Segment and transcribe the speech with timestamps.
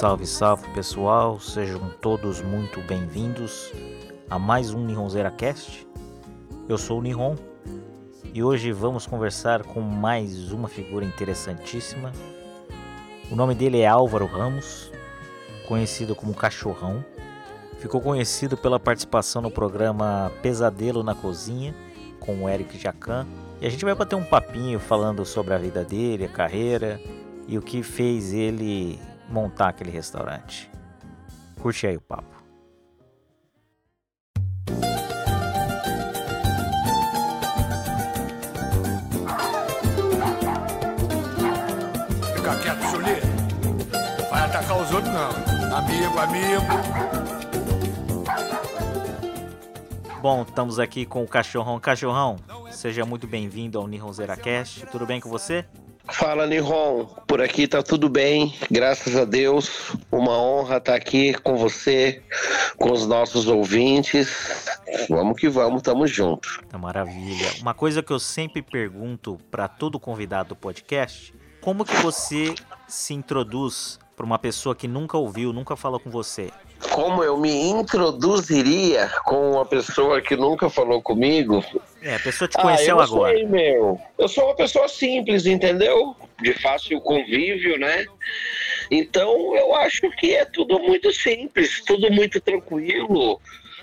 [0.00, 3.70] Salve, salve pessoal, sejam todos muito bem-vindos
[4.30, 5.86] a mais um Nihonzeira Cast.
[6.66, 7.36] Eu sou o Nihon
[8.32, 12.12] e hoje vamos conversar com mais uma figura interessantíssima.
[13.30, 14.90] O nome dele é Álvaro Ramos,
[15.68, 17.04] conhecido como Cachorrão.
[17.78, 21.74] Ficou conhecido pela participação no programa Pesadelo na Cozinha
[22.18, 23.26] com o Eric Jacan.
[23.60, 26.98] E a gente vai bater um papinho falando sobre a vida dele, a carreira
[27.46, 28.98] e o que fez ele
[29.30, 30.70] montar aquele restaurante.
[31.60, 32.40] Curte aí o papo.
[42.34, 43.20] Fica quieto, Julie.
[44.30, 45.76] Vai atacar os outros, não.
[45.76, 47.10] Amigo, amigo.
[50.20, 51.80] Bom, estamos aqui com o Cachorrão.
[51.80, 52.36] Cachorrão,
[52.70, 54.84] seja muito bem-vindo ao Nihon Zeracast.
[54.86, 55.64] Tudo bem com você?
[56.12, 57.06] Fala, Nihon.
[57.26, 59.92] Por aqui tá tudo bem, graças a Deus.
[60.10, 62.22] Uma honra estar aqui com você,
[62.76, 64.28] com os nossos ouvintes.
[65.08, 66.62] Vamos que vamos, tamo junto.
[66.68, 67.50] Tá maravilha.
[67.60, 72.54] Uma coisa que eu sempre pergunto para todo convidado do podcast, como que você
[72.88, 76.50] se introduz para uma pessoa que nunca ouviu, nunca falou com você?
[76.88, 81.62] Como eu me introduziria com uma pessoa que nunca falou comigo?
[82.00, 83.34] É, a pessoa te conheceu ah, eu agora.
[83.34, 84.00] Sei, meu.
[84.16, 86.16] Eu sou uma pessoa simples, entendeu?
[86.40, 88.06] De fácil convívio, né?
[88.90, 93.40] Então eu acho que é tudo muito simples, tudo muito tranquilo.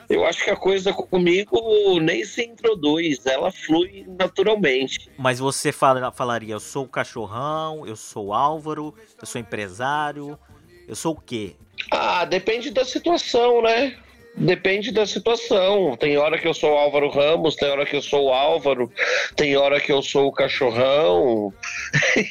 [0.10, 5.10] Eu acho que a coisa comigo nem se introduz, ela flui naturalmente.
[5.18, 10.40] Mas você fala, falaria, eu sou o cachorrão, eu sou o Álvaro, eu sou empresário,
[10.88, 11.56] eu sou o quê?
[11.92, 13.96] Ah, depende da situação, né?
[14.38, 15.98] Depende da situação.
[15.98, 18.92] Tem hora que eu sou o Álvaro Ramos, tem hora que eu sou o Álvaro,
[19.36, 21.52] tem hora que eu sou o cachorrão.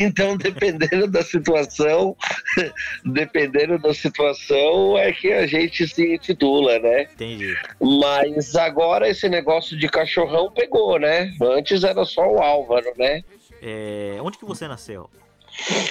[0.01, 2.17] Então, dependendo da situação,
[3.05, 7.03] dependendo da situação, é que a gente se intitula, né?
[7.15, 7.57] Entendi.
[7.81, 11.33] Mas agora esse negócio de cachorrão pegou, né?
[11.41, 13.23] Antes era só o Álvaro, né?
[13.63, 15.09] É, onde que você nasceu?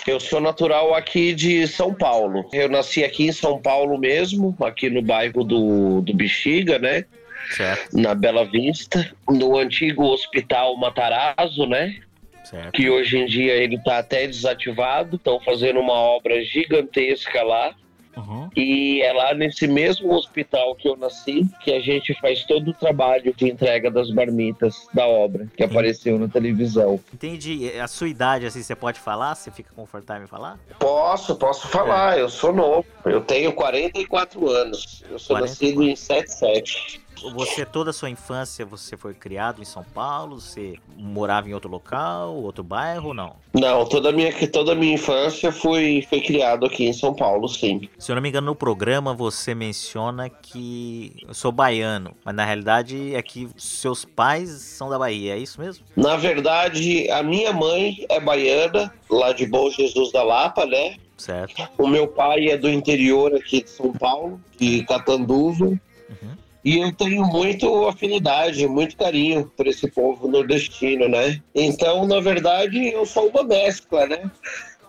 [0.05, 2.47] Eu sou natural aqui de São Paulo.
[2.53, 7.05] Eu nasci aqui em São Paulo mesmo, aqui no bairro do, do Bexiga, né?
[7.51, 7.97] Certo.
[7.97, 11.95] Na Bela Vista, no antigo Hospital Matarazzo, né?
[12.43, 12.71] Certo.
[12.73, 15.15] Que hoje em dia ele tá até desativado.
[15.15, 17.73] Estão fazendo uma obra gigantesca lá.
[18.17, 18.49] Uhum.
[18.55, 22.73] E é lá nesse mesmo hospital que eu nasci que a gente faz todo o
[22.73, 26.99] trabalho de entrega das marmitas da obra que apareceu na televisão.
[27.13, 27.71] Entendi.
[27.79, 29.35] A sua idade, assim, você pode falar?
[29.35, 30.59] Você fica confortável em falar?
[30.79, 32.17] Posso, posso falar.
[32.17, 32.85] Eu sou novo.
[33.05, 35.03] Eu tenho 44 anos.
[35.09, 35.51] Eu sou 40.
[35.51, 37.04] nascido em 77.
[37.33, 40.39] Você, toda a sua infância, você foi criado em São Paulo?
[40.39, 43.35] Você morava em outro local, outro bairro ou não?
[43.53, 47.47] Não, toda a minha, toda a minha infância foi, foi criado aqui em São Paulo,
[47.47, 47.89] sim.
[47.97, 52.45] Se eu não me engano, no programa você menciona que eu sou baiano, mas na
[52.45, 55.85] realidade é que seus pais são da Bahia, é isso mesmo?
[55.95, 60.97] Na verdade, a minha mãe é baiana, lá de Bom Jesus da Lapa, né?
[61.17, 61.69] Certo.
[61.77, 65.65] O meu pai é do interior aqui de São Paulo, de Catanduva.
[65.65, 66.44] Uhum.
[66.65, 71.39] E eu tenho muito afinidade, muito carinho por esse povo nordestino, né?
[71.53, 74.31] Então, na verdade, eu sou uma mescla, né?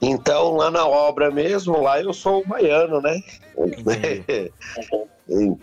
[0.00, 3.20] Então, lá na obra mesmo, lá eu sou um baiano, né?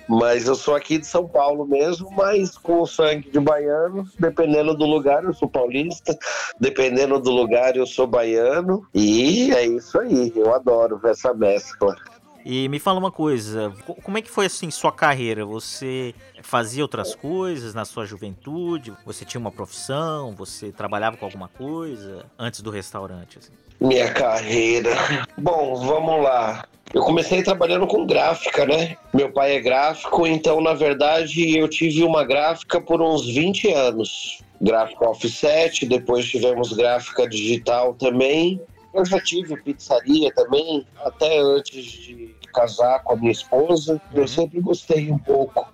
[0.07, 4.75] Mas eu sou aqui de São Paulo mesmo, mas com o sangue de baiano, dependendo
[4.75, 6.17] do lugar, eu sou paulista,
[6.59, 8.85] dependendo do lugar, eu sou baiano.
[8.93, 11.95] E é isso aí, eu adoro essa mescla.
[12.45, 15.45] E me fala uma coisa, co- como é que foi assim sua carreira?
[15.45, 18.91] Você fazia outras coisas na sua juventude?
[19.05, 20.33] Você tinha uma profissão?
[20.35, 23.39] Você trabalhava com alguma coisa antes do restaurante?
[23.39, 23.51] assim?
[23.79, 24.91] Minha carreira.
[25.37, 26.65] Bom, vamos lá.
[26.93, 28.97] Eu comecei trabalhando com gráfica, né?
[29.13, 34.41] Meu pai é gráfico, então, na verdade, eu tive uma gráfica por uns 20 anos.
[34.61, 38.61] Gráfica offset, depois tivemos gráfica digital também.
[38.93, 44.01] Eu já tive pizzaria também, até antes de casar com a minha esposa.
[44.13, 45.65] Eu sempre gostei um pouco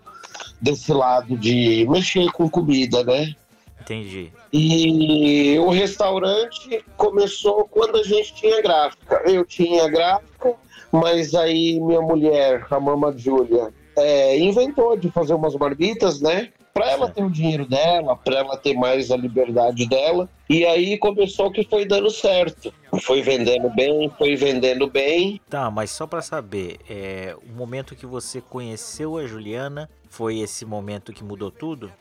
[0.62, 3.36] desse lado de mexer com comida, né?
[3.82, 4.32] Entendi.
[4.54, 9.22] E o restaurante começou quando a gente tinha gráfica.
[9.26, 10.54] Eu tinha gráfica,
[10.92, 16.50] mas aí minha mulher, a Mama Júlia, é, inventou de fazer umas marmitas, né?
[16.80, 20.30] Para ela ter o dinheiro dela, para ela ter mais a liberdade dela.
[20.50, 22.74] E aí começou que foi dando certo.
[23.02, 25.42] Foi vendendo bem, foi vendendo bem.
[25.50, 30.64] Tá, mas só pra saber, é, o momento que você conheceu a Juliana foi esse
[30.64, 31.92] momento que mudou tudo?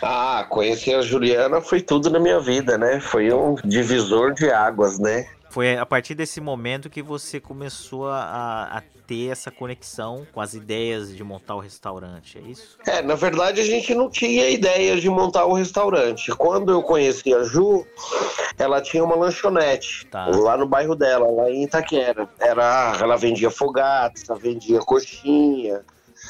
[0.00, 3.00] Ah, conhecer a Juliana foi tudo na minha vida, né?
[3.00, 5.26] Foi um divisor de águas, né?
[5.52, 10.54] Foi a partir desse momento que você começou a, a, ter essa conexão com as
[10.54, 12.78] ideias de montar o restaurante, é isso?
[12.86, 16.34] É, na verdade a gente não tinha ideia de montar o restaurante.
[16.36, 17.86] Quando eu conheci a Ju,
[18.56, 20.24] ela tinha uma lanchonete tá.
[20.24, 22.26] lá no bairro dela, lá em Itaquera.
[22.40, 25.82] Era, ela vendia fogates, ela vendia coxinha,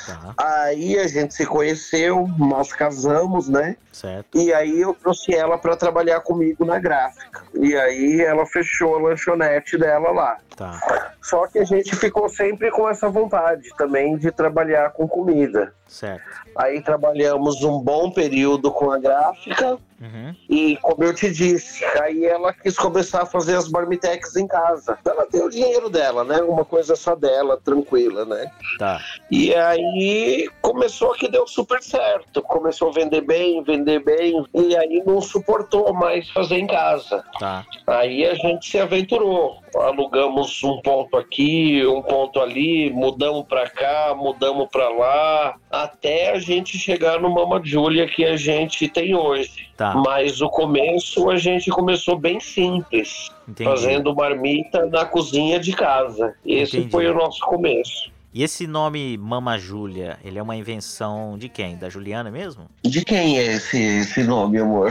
[0.07, 0.35] Tá.
[0.37, 3.77] Aí a gente se conheceu, nós casamos, né?
[3.93, 4.39] Certo.
[4.39, 7.43] E aí eu trouxe ela para trabalhar comigo na gráfica.
[7.55, 10.39] E aí ela fechou a lanchonete dela lá.
[10.57, 10.81] Tá.
[11.21, 15.73] Só que a gente ficou sempre com essa vontade também de trabalhar com comida.
[15.93, 16.25] Certo.
[16.57, 19.79] Aí trabalhamos um bom período com a gráfica.
[20.01, 20.35] Uhum.
[20.49, 24.99] E como eu te disse, aí ela quis começar a fazer as marmitex em casa.
[25.05, 26.41] Ela tem o dinheiro dela, né?
[26.43, 28.51] Uma coisa só dela, tranquila, né?
[28.79, 29.01] Tá.
[29.31, 32.41] E aí começou que deu super certo.
[32.43, 34.45] Começou a vender bem, vender bem.
[34.55, 37.23] E aí não suportou mais fazer em casa.
[37.39, 37.67] Tá.
[37.87, 39.62] Aí a gente se aventurou.
[39.75, 46.39] Alugamos um ponto aqui, um ponto ali, mudamos para cá, mudamos para lá, até a
[46.39, 49.69] gente chegar no Mama Julia que a gente tem hoje.
[49.77, 49.95] Tá.
[49.95, 53.69] Mas o começo a gente começou bem simples, Entendi.
[53.69, 56.35] fazendo marmita na cozinha de casa.
[56.45, 56.93] Esse Entendi.
[56.93, 58.13] foi o nosso começo.
[58.35, 61.77] E esse nome Mama Júlia, ele é uma invenção de quem?
[61.77, 62.67] Da Juliana mesmo?
[62.83, 64.91] De quem é esse, esse nome, amor?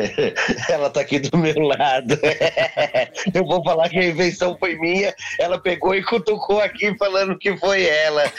[0.70, 2.18] ela tá aqui do meu lado.
[3.34, 5.14] Eu vou falar que a invenção foi minha.
[5.38, 8.24] Ela pegou e cutucou aqui falando que foi ela.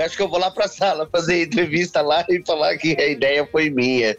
[0.00, 3.46] Acho que eu vou lá pra sala fazer entrevista lá e falar que a ideia
[3.46, 4.16] foi minha.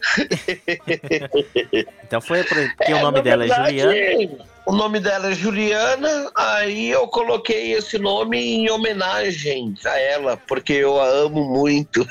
[2.03, 4.54] então foi porque é, o nome dela verdade, é Juliana?
[4.65, 10.73] O nome dela é Juliana, aí eu coloquei esse nome em homenagem a ela, porque
[10.73, 12.03] eu a amo muito.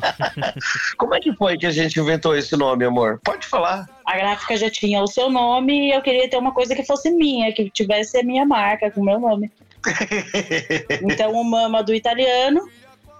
[0.96, 3.20] Como é que foi que a gente inventou esse nome, amor?
[3.22, 3.86] Pode falar.
[4.06, 7.10] A gráfica já tinha o seu nome e eu queria ter uma coisa que fosse
[7.10, 9.52] minha, que tivesse a minha marca com o meu nome.
[11.02, 12.66] então o Mama do italiano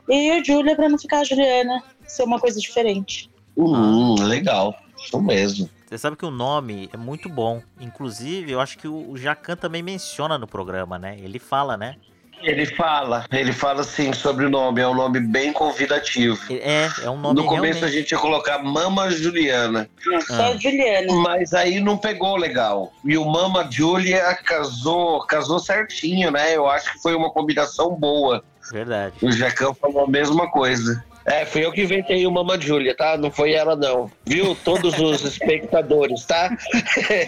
[0.09, 3.31] e a Júlia para não ficar a Juliana, ser uma coisa diferente.
[3.55, 4.75] Hum, legal.
[4.99, 5.69] Isso mesmo.
[5.91, 7.61] Você sabe que o nome é muito bom.
[7.81, 11.17] Inclusive, eu acho que o Jacan também menciona no programa, né?
[11.19, 11.97] Ele fala, né?
[12.43, 16.41] Ele fala, ele fala sim sobre o nome, é um nome bem convidativo.
[16.49, 17.85] É, é um nome No começo realmente...
[17.85, 19.91] a gente ia colocar Mama Juliana.
[20.27, 20.57] Só ah.
[20.57, 21.13] Juliana.
[21.13, 22.93] Mas aí não pegou legal.
[23.05, 26.57] E o Mama Julia casou, casou certinho, né?
[26.57, 28.43] Eu acho que foi uma combinação boa.
[28.73, 29.17] Verdade.
[29.21, 31.05] O Jacan falou a mesma coisa.
[31.27, 33.17] É, fui eu que inventei o Mama Júlia, tá?
[33.17, 34.11] Não foi ela, não.
[34.27, 34.57] Viu?
[34.65, 36.57] Todos os espectadores, tá?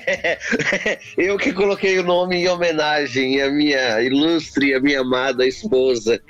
[1.18, 6.20] eu que coloquei o nome em homenagem à minha ilustre, à minha amada esposa.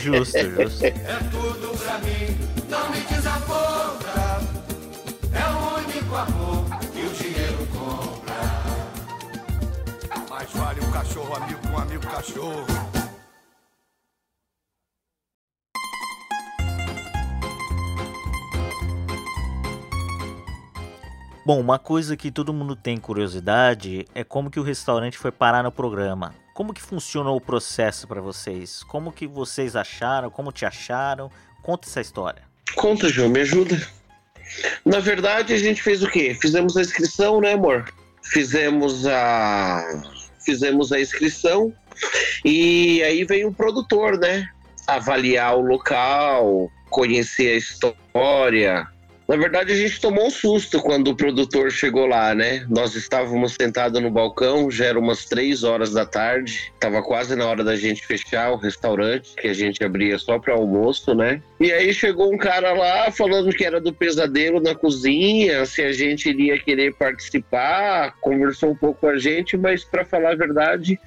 [0.00, 0.86] justo, justo.
[0.86, 0.92] É
[1.30, 2.36] tudo pra mim,
[2.70, 4.40] não me desaponta.
[5.32, 8.34] É o único amor que o dinheiro compra.
[10.30, 12.95] Mais vale um cachorro amigo com um amigo cachorro.
[21.46, 25.62] Bom, uma coisa que todo mundo tem curiosidade é como que o restaurante foi parar
[25.62, 26.34] no programa.
[26.52, 28.82] Como que funcionou o processo para vocês?
[28.82, 30.28] Como que vocês acharam?
[30.28, 31.30] Como te acharam?
[31.62, 32.42] Conta essa história.
[32.74, 33.80] Conta, João, me ajuda.
[34.84, 36.34] Na verdade, a gente fez o quê?
[36.34, 37.94] Fizemos a inscrição, né, amor?
[38.24, 40.02] Fizemos a
[40.44, 41.72] fizemos a inscrição
[42.44, 44.48] e aí veio o produtor, né?
[44.88, 48.88] Avaliar o local, conhecer a história,
[49.28, 52.64] na verdade, a gente tomou um susto quando o produtor chegou lá, né?
[52.68, 57.44] Nós estávamos sentados no balcão, já era umas três horas da tarde, estava quase na
[57.44, 61.42] hora da gente fechar o restaurante, que a gente abria só para almoço, né?
[61.58, 65.92] E aí chegou um cara lá falando que era do pesadelo na cozinha, se a
[65.92, 71.00] gente iria querer participar, conversou um pouco com a gente, mas para falar a verdade,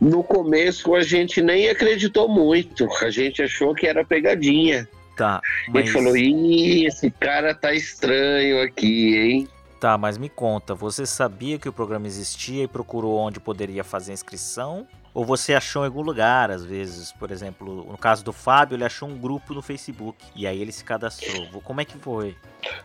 [0.00, 4.88] no começo a gente nem acreditou muito, a gente achou que era pegadinha.
[5.20, 5.42] Tá.
[5.68, 5.84] Mas...
[5.84, 9.48] Ele falou: Ih, esse cara tá estranho aqui, hein?
[9.78, 14.12] Tá, mas me conta, você sabia que o programa existia e procurou onde poderia fazer
[14.12, 14.86] a inscrição?
[15.12, 18.84] Ou você achou em algum lugar, às vezes, por exemplo, no caso do Fábio, ele
[18.84, 21.46] achou um grupo no Facebook e aí ele se cadastrou.
[21.64, 22.36] Como é que foi?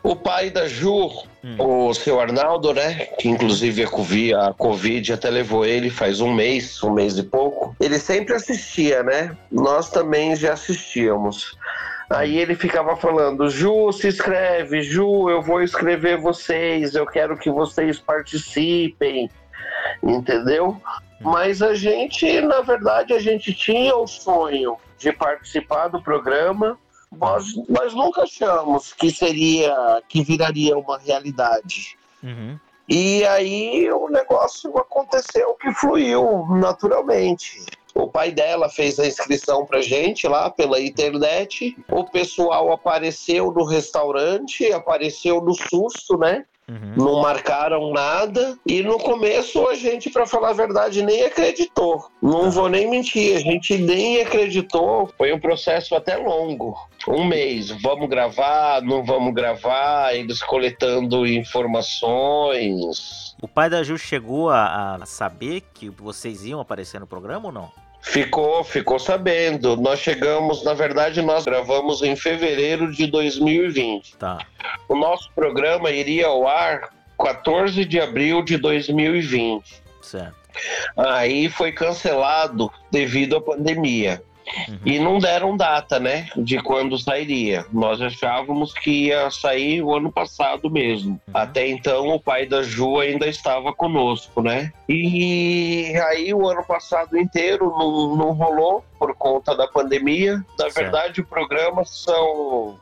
[0.01, 1.07] O pai da Ju,
[1.43, 1.55] hum.
[1.59, 3.05] o seu Arnaldo, né?
[3.19, 7.23] Que inclusive a COVID, a Covid até levou ele faz um mês, um mês e
[7.23, 7.75] pouco.
[7.79, 9.37] Ele sempre assistia, né?
[9.51, 11.55] Nós também já assistíamos.
[12.09, 17.49] Aí ele ficava falando: Ju, se inscreve, Ju, eu vou escrever vocês, eu quero que
[17.49, 19.29] vocês participem,
[20.03, 20.69] entendeu?
[20.69, 21.31] Hum.
[21.31, 26.77] Mas a gente, na verdade, a gente tinha o sonho de participar do programa,
[27.11, 31.97] Nós, nós nunca achamos que seria, que viraria uma realidade.
[32.23, 32.59] Uhum.
[32.87, 37.65] E aí o negócio aconteceu que fluiu naturalmente.
[37.95, 41.77] O pai dela fez a inscrição pra gente lá pela internet.
[41.89, 46.43] O pessoal apareceu no restaurante, apareceu no susto, né?
[46.67, 46.93] Uhum.
[46.97, 48.57] Não marcaram nada.
[48.65, 52.07] E no começo a gente, pra falar a verdade, nem acreditou.
[52.21, 55.09] Não vou nem mentir, a gente nem acreditou.
[55.17, 56.75] Foi um processo até longo.
[57.07, 57.69] Um mês.
[57.81, 63.35] Vamos gravar, não vamos gravar, eles coletando informações.
[63.41, 67.51] O pai da Ju chegou a, a saber que vocês iam aparecer no programa ou
[67.51, 67.84] não?
[68.05, 69.75] Ficou, ficou sabendo.
[69.75, 74.15] Nós chegamos, na verdade, nós gravamos em fevereiro de 2020.
[74.17, 74.37] Tá.
[74.87, 79.81] O nosso programa iria ao ar 14 de abril de 2020.
[80.01, 80.35] Certo.
[80.95, 84.21] Aí foi cancelado devido à pandemia.
[84.67, 84.79] Uhum.
[84.85, 87.65] E não deram data, né, de quando sairia.
[87.73, 91.19] Nós achávamos que ia sair o ano passado mesmo.
[91.33, 94.71] Até então o pai da Ju ainda estava conosco, né?
[94.87, 100.37] E aí o ano passado inteiro não, não rolou por conta da pandemia.
[100.57, 100.75] Na Certo.
[100.75, 102.79] verdade, o programa são.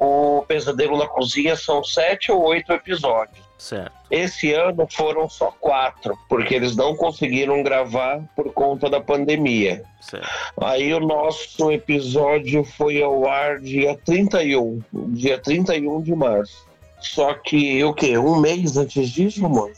[0.00, 3.47] O Pesadelo na Cozinha são sete ou oito episódios.
[3.58, 3.92] Certo.
[4.08, 9.82] Esse ano foram só quatro, porque eles não conseguiram gravar por conta da pandemia.
[10.00, 10.28] Certo.
[10.62, 16.66] Aí o nosso episódio foi ao ar dia 31, dia 31 de março.
[17.00, 18.16] Só que o quê?
[18.16, 19.72] Um mês antes disso, amor?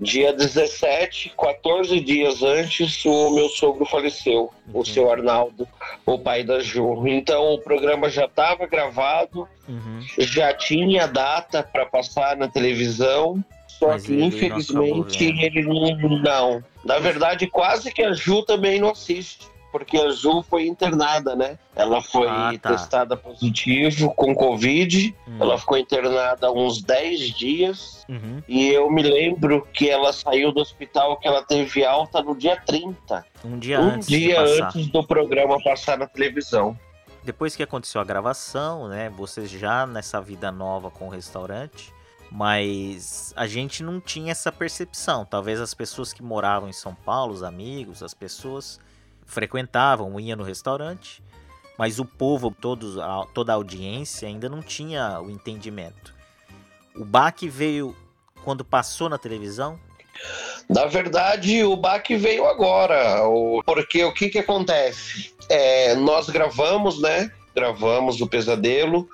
[0.00, 4.84] Dia 17, 14 dias antes, o meu sogro faleceu, o Uhum.
[4.84, 5.66] seu Arnaldo,
[6.04, 7.06] o pai da Ju.
[7.06, 10.00] Então o programa já estava gravado, Uhum.
[10.18, 15.42] já tinha data para passar na televisão, só Mas que ele não infelizmente acabou vendo.
[15.42, 16.64] ele não, não.
[16.84, 19.46] Na verdade, quase que a Ju também não assiste,
[19.78, 21.58] porque a Ju foi internada, né?
[21.74, 22.70] Ela foi Ah, tá.
[22.70, 25.36] testada positivo com Covid, Hum.
[25.38, 28.04] ela ficou internada uns 10 dias.
[28.08, 28.42] Uhum.
[28.48, 32.56] E eu me lembro que ela saiu do hospital, que ela teve alta no dia
[32.64, 33.22] 30.
[33.44, 36.78] Um dia um antes dia antes do programa passar na televisão.
[37.22, 39.10] Depois que aconteceu a gravação, né?
[39.10, 41.92] Vocês já nessa vida nova com o restaurante,
[42.30, 45.24] mas a gente não tinha essa percepção.
[45.24, 48.80] Talvez as pessoas que moravam em São Paulo, os amigos, as pessoas
[49.26, 51.22] frequentavam, iam no restaurante,
[51.78, 56.14] mas o povo, todos, a- toda a audiência ainda não tinha o entendimento.
[56.94, 57.94] O baque veio
[58.44, 59.78] quando passou na televisão.
[60.68, 63.20] Na verdade, o baque veio agora,
[63.66, 65.34] porque o que que acontece?
[65.50, 67.30] É, nós gravamos, né?
[67.54, 69.06] Gravamos o Pesadelo,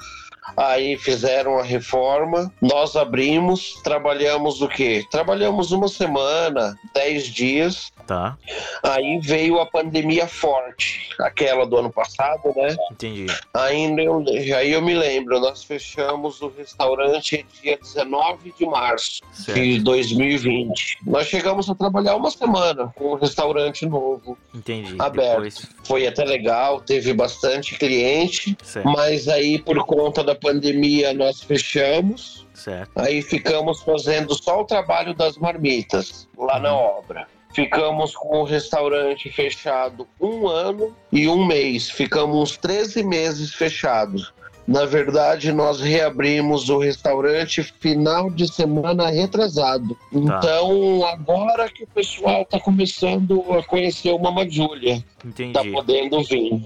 [0.57, 5.05] aí fizeram a reforma, nós abrimos, trabalhamos o quê?
[5.11, 8.37] Trabalhamos uma semana, dez dias, Tá,
[8.83, 12.77] aí veio a pandemia forte, aquela do ano passado, né?
[12.91, 13.27] entendi.
[13.55, 14.25] Ainda eu,
[14.57, 20.99] aí eu me lembro, nós fechamos o restaurante dia 19 de março Certo, de 2020.
[21.07, 24.37] Nós chegamos a trabalhar uma semana com o restaurante novo.
[24.55, 24.97] entendi.
[24.99, 25.33] aberto.
[25.33, 31.41] Depois, Foi até legal, teve bastante cliente, certo, mas aí por conta da pandemia nós
[31.41, 32.47] fechamos.
[32.55, 32.91] certo.
[32.97, 37.27] Aí ficamos fazendo só o trabalho das marmitas lá na obra.
[37.55, 41.91] Ficamos com o restaurante fechado um ano e um mês.
[41.91, 44.33] Ficamos uns 13 meses fechados.
[44.67, 49.99] Na verdade, nós reabrimos o restaurante final de semana retrasado.
[50.13, 56.23] Então, agora que o pessoal está começando a conhecer o Mama Júlia, Entendi, tá podendo
[56.23, 56.65] vir.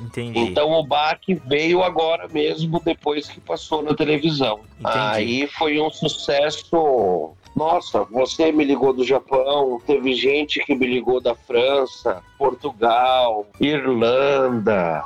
[0.00, 0.38] entendi.
[0.38, 4.60] Então o baque veio agora mesmo, depois que passou na televisão.
[4.80, 4.98] Entendi.
[4.98, 7.34] Aí foi um sucesso.
[7.58, 15.04] Nossa, você me ligou do Japão, teve gente que me ligou da França, Portugal, Irlanda.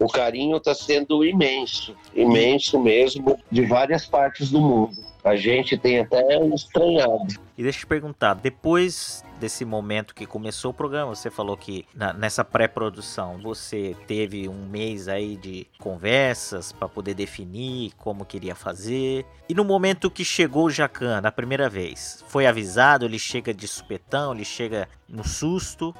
[0.00, 4.96] O carinho está sendo imenso, imenso mesmo, de várias partes do mundo.
[5.24, 6.20] A gente tem até
[6.52, 7.28] estranhado.
[7.56, 11.86] E deixa eu te perguntar, depois desse momento que começou o programa, você falou que
[11.94, 18.54] na- nessa pré-produção você teve um mês aí de conversas para poder definir como queria
[18.56, 19.24] fazer.
[19.48, 23.68] E no momento que chegou o Jacan, na primeira vez, foi avisado, ele chega de
[23.68, 25.94] supetão, ele chega no susto.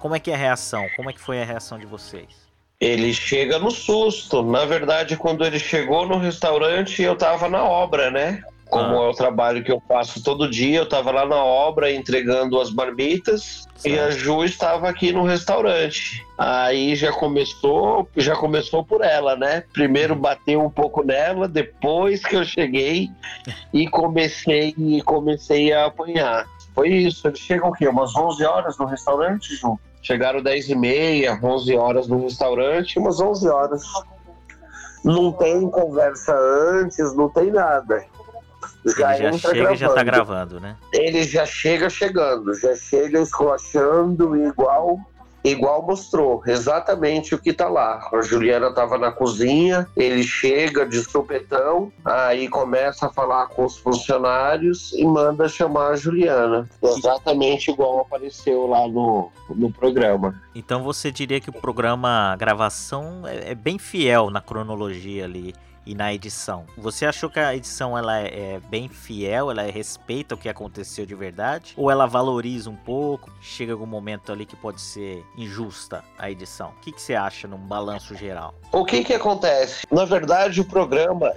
[0.00, 0.84] Como é que é a reação?
[0.96, 2.44] Como é que foi a reação de vocês?
[2.80, 4.42] Ele chega no susto.
[4.42, 8.42] Na verdade, quando ele chegou no restaurante, eu tava na obra, né?
[8.70, 9.04] Como Ah.
[9.06, 12.72] é o trabalho que eu faço todo dia, eu tava lá na obra entregando as
[12.72, 14.18] marmitas e a Certo.
[14.18, 16.24] Ju estava aqui no restaurante.
[16.38, 19.62] Aí já começou, já começou por ela, né?
[19.72, 23.10] Primeiro bateu um pouco nela, depois que eu cheguei
[23.72, 26.46] e comecei e comecei a apanhar.
[26.74, 27.28] Foi isso.
[27.28, 27.86] Ele chega o quê?
[27.86, 29.78] Umas 11 horas no restaurante, Ju?
[30.02, 33.82] Chegaram 10 e meia, 11 horas no restaurante, umas 11 horas.
[35.04, 36.34] Não tem conversa
[36.80, 38.04] antes, não tem nada.
[38.84, 40.76] Ele já chega e já tá gravando, né?
[40.92, 45.00] Ele já chega chegando, já chega esculachando igual
[45.44, 48.08] igual mostrou exatamente o que tá lá.
[48.12, 53.76] A Juliana tava na cozinha, ele chega de supetão, aí começa a falar com os
[53.76, 56.68] funcionários e manda chamar a Juliana.
[56.82, 60.34] Exatamente igual apareceu lá no, no programa.
[60.54, 65.54] Então você diria que o programa, a gravação, é, é bem fiel na cronologia ali
[65.86, 66.64] e na edição.
[66.76, 71.06] Você achou que a edição ela é, é bem fiel, ela respeita o que aconteceu
[71.06, 71.74] de verdade?
[71.76, 73.30] Ou ela valoriza um pouco?
[73.40, 76.70] Chega algum momento ali que pode ser injusta a edição?
[76.70, 78.54] O que, que você acha num balanço geral?
[78.72, 79.86] O que que acontece?
[79.90, 81.32] Na verdade, o programa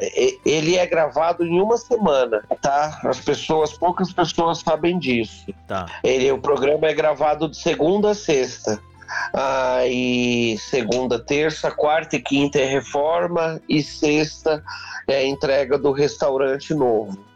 [0.46, 3.00] ele é gravado em uma semana, tá?
[3.04, 5.46] As pessoas, poucas pessoas sabem disso.
[5.68, 5.86] Tá.
[6.04, 8.82] Ele, o programa é gravado de segunda a sexta.
[9.34, 14.64] Aí segunda, terça, quarta e quinta é reforma e sexta
[15.08, 17.27] é entrega do restaurante novo.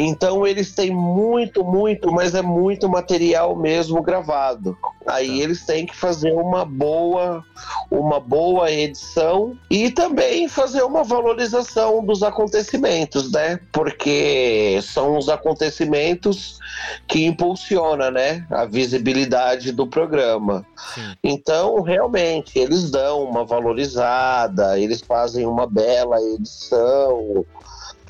[0.00, 4.78] Então eles têm muito, muito, mas é muito material mesmo gravado.
[5.04, 5.34] Aí tá.
[5.34, 7.44] eles têm que fazer uma boa,
[7.90, 13.58] uma boa edição e também fazer uma valorização dos acontecimentos, né?
[13.72, 16.60] Porque são os acontecimentos
[17.08, 20.64] que impulsiona, né, a visibilidade do programa.
[20.94, 21.14] Sim.
[21.24, 27.44] Então, realmente, eles dão uma valorizada, eles fazem uma bela edição,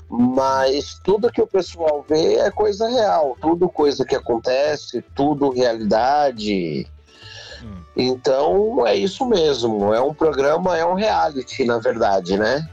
[0.09, 6.87] mas tudo que o pessoal vê é coisa real, tudo coisa que acontece, tudo realidade.
[7.63, 7.83] Hum.
[7.95, 12.67] Então é isso mesmo, é um programa, é um reality, na verdade, né?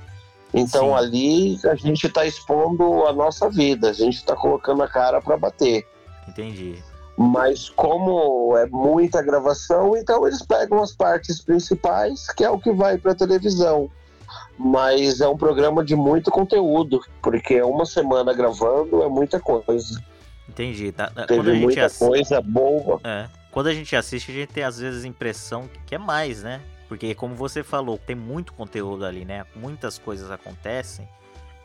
[0.54, 0.94] Então Sim.
[0.94, 5.36] ali a gente está expondo a nossa vida, a gente está colocando a cara para
[5.36, 5.86] bater.
[6.28, 6.82] Entendi.
[7.18, 12.72] Mas como é muita gravação, então eles pegam as partes principais, que é o que
[12.72, 13.90] vai para televisão
[14.58, 20.02] mas é um programa de muito conteúdo, porque uma semana gravando é muita coisa.
[20.48, 20.92] Entendi.
[20.92, 22.00] Tá, Teve muita assi...
[22.00, 23.00] coisa boa.
[23.04, 23.28] É.
[23.52, 26.62] Quando a gente assiste, a gente tem às vezes a impressão que é mais, né?
[26.88, 29.46] Porque como você falou, tem muito conteúdo ali, né?
[29.56, 31.08] Muitas coisas acontecem.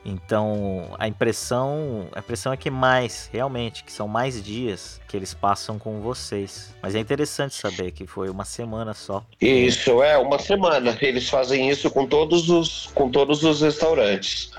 [0.04, 5.34] Então, a impressão, a impressão é que mais, realmente, que são mais dias que eles
[5.34, 6.74] passam com vocês.
[6.82, 9.24] Mas é interessante saber que foi uma semana só.
[9.40, 10.96] Isso, é, uma semana.
[11.00, 14.50] Eles fazem isso com todos os, com todos os restaurantes.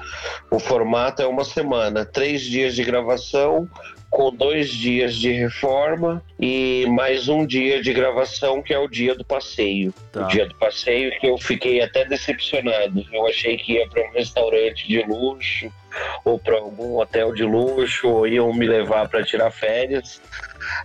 [0.52, 3.68] O formato é uma semana, três dias de gravação,
[4.12, 9.16] com dois dias de reforma e mais um dia de gravação, que é o dia
[9.16, 9.94] do passeio.
[10.12, 10.26] Tá.
[10.26, 13.06] O dia do passeio que eu fiquei até decepcionado.
[13.12, 15.72] Eu achei que ia para um restaurante de luxo
[16.26, 20.22] ou para algum hotel de luxo, ou iam me levar para tirar férias.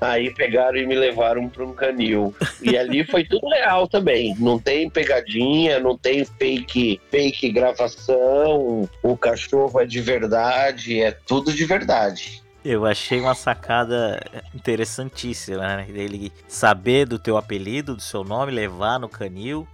[0.00, 2.34] Aí pegaram e me levaram para um canil.
[2.62, 4.34] E ali foi tudo real também.
[4.38, 8.88] Não tem pegadinha, não tem fake, fake gravação.
[9.02, 12.45] O cachorro é de verdade, é tudo de verdade.
[12.68, 14.20] Eu achei uma sacada
[14.52, 15.86] interessantíssima, né?
[15.88, 19.68] Ele saber do teu apelido, do seu nome, levar no canil.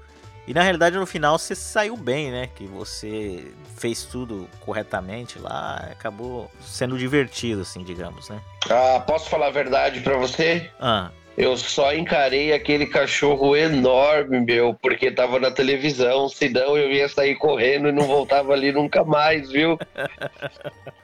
[0.47, 2.49] E na realidade no final você saiu bem, né?
[2.55, 8.39] Que você fez tudo corretamente lá, acabou sendo divertido, assim, digamos, né?
[8.69, 10.71] Ah, posso falar a verdade para você?
[10.79, 11.11] Ah.
[11.37, 17.37] Eu só encarei aquele cachorro enorme, meu, porque tava na televisão, senão eu ia sair
[17.37, 19.79] correndo e não voltava ali nunca mais, viu?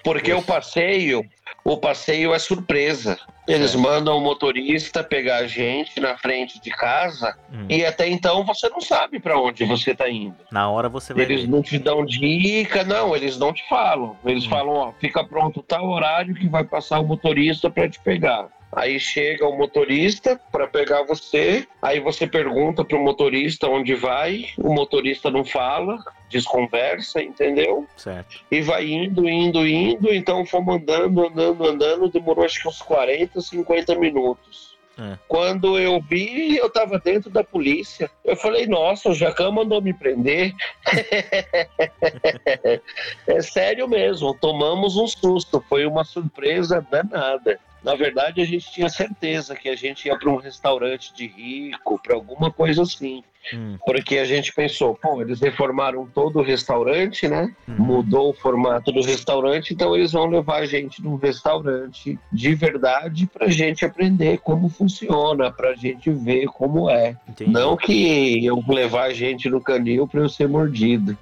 [0.05, 1.25] Porque o passeio,
[1.65, 3.19] o passeio é surpresa.
[3.47, 3.79] Eles é.
[3.79, 7.65] mandam o motorista pegar a gente na frente de casa hum.
[7.69, 10.37] e até então você não sabe para onde você tá indo.
[10.53, 11.49] Na hora você vai Eles ver.
[11.49, 14.17] não te dão dica, não, eles não te falam.
[14.25, 14.51] Eles hum.
[14.51, 18.49] falam, ó, fica pronto tal horário que vai passar o motorista para te pegar.
[18.71, 24.73] Aí chega o motorista para pegar você, aí você pergunta pro motorista onde vai, o
[24.73, 27.87] motorista não fala, desconversa, entendeu?
[27.97, 28.45] Certo.
[28.51, 33.41] E vai indo, indo, indo, então fomos andando, andando, andando, demorou acho que uns 40,
[33.41, 34.77] 50 minutos.
[34.99, 35.17] É.
[35.29, 38.11] Quando eu vi, eu tava dentro da polícia.
[38.25, 40.53] Eu falei, nossa, o Jacão mandou me prender.
[43.29, 47.61] é sério mesmo, tomamos um susto, foi uma surpresa danada.
[47.83, 52.01] Na verdade, a gente tinha certeza que a gente ia para um restaurante de rico,
[52.03, 53.23] para alguma coisa assim.
[53.55, 53.79] Hum.
[53.87, 57.55] Porque a gente pensou, pô, eles reformaram todo o restaurante, né?
[57.69, 57.77] Hum.
[57.79, 63.27] Mudou o formato do restaurante, então eles vão levar a gente num restaurante de verdade
[63.27, 67.17] para a gente aprender como funciona, para a gente ver como é.
[67.29, 67.51] Entendi.
[67.51, 71.17] Não que eu levar a gente no canil para eu ser mordido.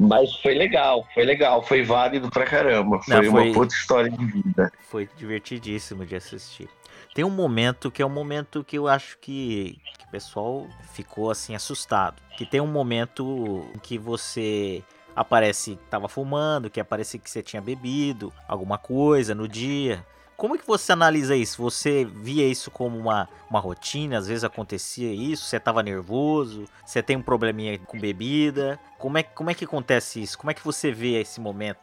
[0.00, 3.00] Mas foi legal, foi legal, foi válido pra caramba.
[3.02, 4.72] Foi, Não, foi- uma puta história de vida.
[4.80, 6.68] Foi divertidíssimo de assistir.
[7.14, 11.30] Tem um momento que é um momento que eu acho que, que o pessoal ficou
[11.30, 12.16] assim assustado.
[12.38, 14.82] Que tem um momento em que você
[15.14, 20.04] aparece que tava fumando, que aparece que você tinha bebido alguma coisa no dia.
[20.40, 21.60] Como é que você analisa isso?
[21.60, 24.16] Você via isso como uma, uma rotina?
[24.16, 25.44] Às vezes acontecia isso?
[25.44, 26.64] Você tava nervoso?
[26.82, 28.80] Você tem um probleminha com bebida?
[28.98, 30.38] Como é, como é que acontece isso?
[30.38, 31.80] Como é que você vê esse momento?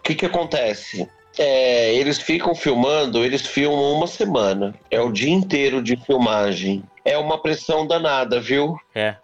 [0.00, 1.08] O que que acontece?
[1.38, 4.74] É, eles ficam filmando, eles filmam uma semana.
[4.90, 6.84] É o dia inteiro de filmagem.
[7.06, 8.76] É uma pressão danada, viu?
[8.94, 9.16] É.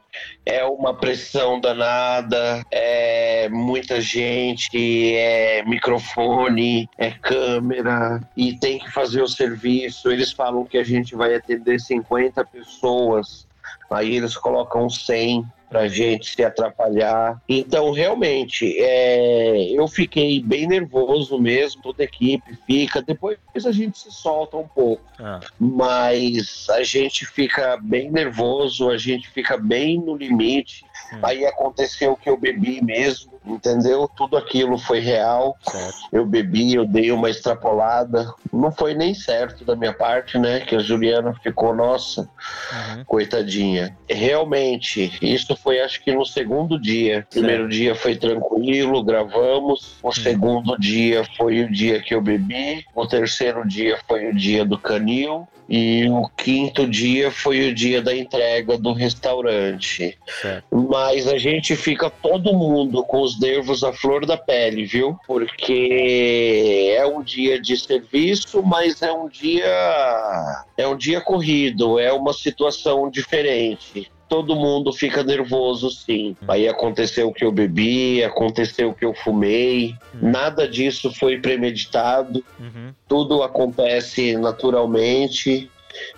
[0.47, 3.16] É uma pressão danada, é
[3.49, 10.11] muita gente, é microfone, é câmera e tem que fazer o serviço.
[10.11, 13.47] Eles falam que a gente vai atender 50 pessoas,
[13.91, 17.41] aí eles colocam 100 pra gente se atrapalhar.
[17.49, 23.03] Então, realmente, é, eu fiquei bem nervoso mesmo, toda a equipe fica.
[23.03, 28.97] Depois a gente se solta um pouco Ah, mas a gente fica bem nervoso, a
[28.97, 30.85] gente fica bem no limite.
[31.13, 31.19] Hum.
[31.23, 34.09] Aí aconteceu que eu bebi mesmo, entendeu?
[34.17, 35.57] Tudo aquilo foi real.
[35.71, 35.97] certo.
[36.13, 38.33] Eu bebi, eu dei uma extrapolada.
[38.53, 40.61] Não foi nem certo da minha parte, né?
[40.61, 43.05] Que a Juliana ficou, nossa, Uhum.
[43.05, 43.97] coitadinha.
[44.09, 47.27] Realmente, isso foi acho que no segundo dia.
[47.31, 49.97] Primeiro dia foi tranquilo, gravamos.
[50.03, 52.85] O segundo dia foi o dia que eu bebi.
[52.95, 55.47] O terceiro dia foi o dia do canil.
[55.69, 60.17] E o quinto dia foi o dia da entrega do restaurante.
[60.41, 60.65] Certo.
[60.89, 65.19] Mas a gente fica todo mundo com os nervos à flor da pele, viu?
[65.27, 72.13] Porque é um dia de serviço, mas é um dia é um dia corrido, é
[72.13, 74.11] uma situação diferente.
[74.29, 76.37] Todo mundo fica nervoso, sim.
[76.49, 79.95] Aí aconteceu que eu bebi, aconteceu que eu fumei.
[80.21, 82.93] Nada disso foi premeditado Uhum.
[83.07, 85.71] tudo acontece naturalmente,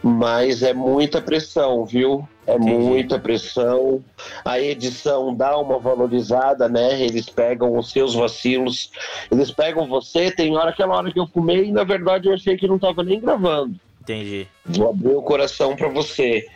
[0.03, 2.29] mas é muita pressão, viu?
[2.47, 2.71] É Entendi.
[2.73, 4.03] muita pressão.
[4.45, 7.01] A edição dá uma valorizada, né?
[7.01, 8.91] Eles pegam os seus vacilos,
[9.31, 10.31] eles pegam você.
[10.31, 13.03] Tem hora, aquela hora que eu fumei, e na verdade eu achei que não tava
[13.03, 13.79] nem gravando.
[14.09, 14.49] Entendi.
[14.65, 16.47] Vou abrir o coração pra você.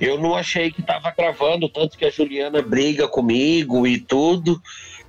[0.00, 4.60] Eu não achei que tava gravando, tanto que a Juliana briga comigo e tudo,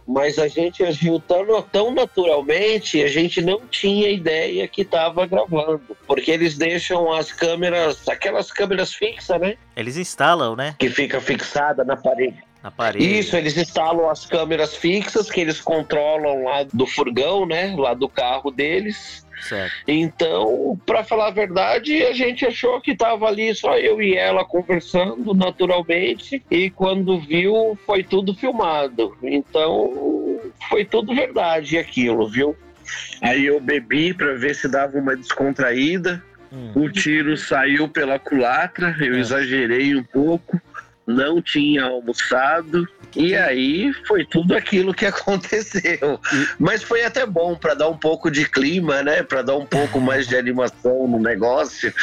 [0.08, 5.98] mas a gente agiu tão, tão naturalmente, a gente não tinha ideia que tava gravando.
[6.08, 9.58] Porque eles deixam as câmeras, aquelas câmeras fixas, né?
[9.76, 10.76] Eles instalam, né?
[10.80, 12.42] Que fica fixada na parede.
[12.64, 13.20] Na parede.
[13.20, 17.76] Isso, eles instalam as câmeras fixas que eles controlam lá do furgão, né?
[17.78, 19.27] Lá do carro deles.
[19.40, 19.72] Certo.
[19.88, 24.44] Então, para falar a verdade, a gente achou que tava ali só eu e ela
[24.44, 29.16] conversando naturalmente e quando viu foi tudo filmado.
[29.24, 32.56] Então, foi tudo verdade aquilo, viu?
[33.22, 36.24] Aí eu bebi para ver se dava uma descontraída.
[36.52, 36.72] Hum.
[36.76, 39.20] O tiro saiu pela culatra, eu É.
[39.20, 40.62] exagerei um pouco,
[41.08, 42.86] não tinha almoçado.
[43.16, 46.20] E aí foi tudo aquilo que aconteceu.
[46.60, 49.24] Mas foi até bom para dar um pouco de clima, né?
[49.24, 51.94] Para dar um pouco mais de animação no negócio.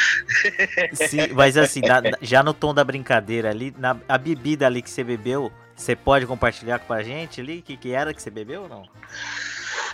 [0.93, 4.89] Sim, mas assim, na- já no tom da brincadeira ali, na, a bebida ali que
[4.89, 7.59] você bebeu, você pode compartilhar com a gente ali?
[7.59, 8.83] O que, que era que você bebeu ou não?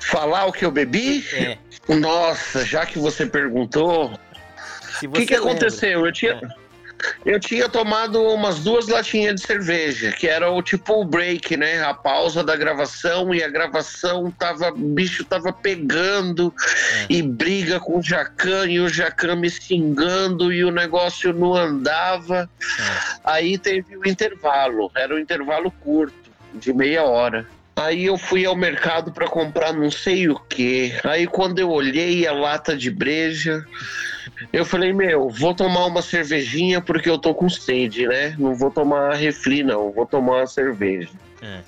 [0.02, 1.26] Falar o que eu bebi?
[1.34, 1.58] É.
[1.95, 4.12] Nossa, já que você perguntou,
[5.04, 6.06] o que, que aconteceu?
[6.06, 6.39] Eu tinha,
[7.26, 11.84] eu tinha tomado umas duas latinhas de cerveja, que era o tipo o break, né?
[11.84, 16.54] A pausa da gravação e a gravação tava, o bicho tava pegando
[16.94, 17.06] É.
[17.10, 22.50] e briga com o Jacan e o Jacan me xingando e o negócio não andava.
[22.80, 22.84] É.
[23.24, 26.14] Aí teve o intervalo, era um intervalo curto,
[26.54, 27.46] de meia hora.
[27.76, 30.94] Aí eu fui ao mercado para comprar não sei o que.
[31.04, 33.66] Aí quando eu olhei a lata de breja,
[34.52, 38.36] eu falei, meu, vou tomar uma cervejinha porque eu tô com sede, né?
[38.38, 41.10] Não vou tomar refri, não, vou tomar uma cerveja.
[41.42, 41.62] É.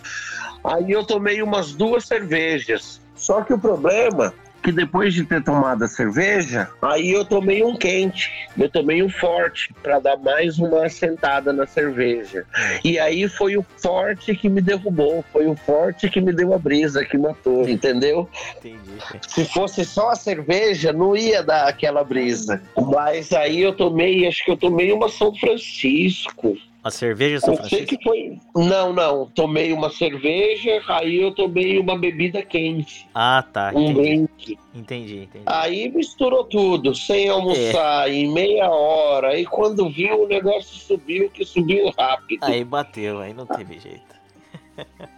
[0.63, 3.02] Aí eu tomei umas duas cervejas.
[3.16, 7.76] Só que o problema que depois de ter tomado a cerveja, aí eu tomei um
[7.76, 12.45] quente, eu tomei um forte para dar mais uma assentada na cerveja.
[12.84, 16.58] E aí foi o forte que me derrubou, foi o forte que me deu a
[16.58, 18.30] brisa, que matou, entendeu?
[18.58, 18.80] Entendi.
[19.28, 22.62] Se fosse só a cerveja, não ia dar aquela brisa.
[22.78, 26.58] Mas aí eu tomei, acho que eu tomei uma São Francisco.
[26.84, 28.38] A cerveja São Eu sei que foi.
[28.54, 29.26] Não, não.
[29.34, 33.08] Tomei uma cerveja, aí eu tomei uma bebida quente.
[33.15, 33.72] Ah, tá.
[33.74, 34.02] Um Entendi.
[34.02, 34.60] drink.
[34.76, 35.46] Entendi, entendi.
[35.46, 38.13] Aí misturou tudo, sem almoçar, É.
[38.13, 39.39] em meia hora.
[39.39, 42.43] E quando viu, o negócio subiu, que subiu rápido.
[42.43, 44.13] Aí bateu, aí não teve jeito.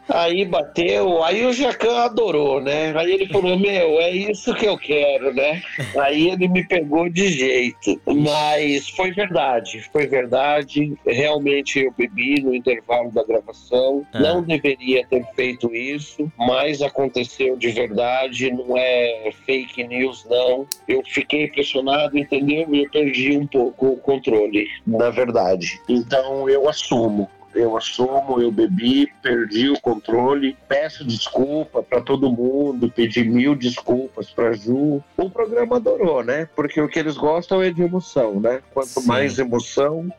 [0.07, 2.93] Aí bateu, aí o Jacan adorou, né?
[2.95, 5.61] Aí ele falou: Meu, é isso que eu quero, né?
[5.99, 7.99] Aí ele me pegou de jeito.
[8.05, 10.93] Mas foi verdade, foi verdade.
[11.05, 14.05] Realmente eu bebi no intervalo da gravação.
[14.13, 14.19] Ah.
[14.19, 18.51] Não deveria ter feito isso, mas aconteceu de verdade.
[18.51, 20.67] Não é fake news, não.
[20.87, 22.67] Eu fiquei impressionado, entendeu?
[22.73, 25.79] E eu perdi um pouco o controle, na verdade.
[25.89, 27.27] Então eu assumo.
[27.55, 34.29] Eu assumo, eu bebi, perdi o controle, peço desculpa para todo mundo, pedi mil desculpas
[34.29, 35.01] para Ju.
[35.17, 36.47] O programa adorou, né?
[36.55, 38.61] Porque o que eles gostam é de emoção, né?
[38.73, 39.07] Quanto Sim.
[39.07, 40.09] mais emoção,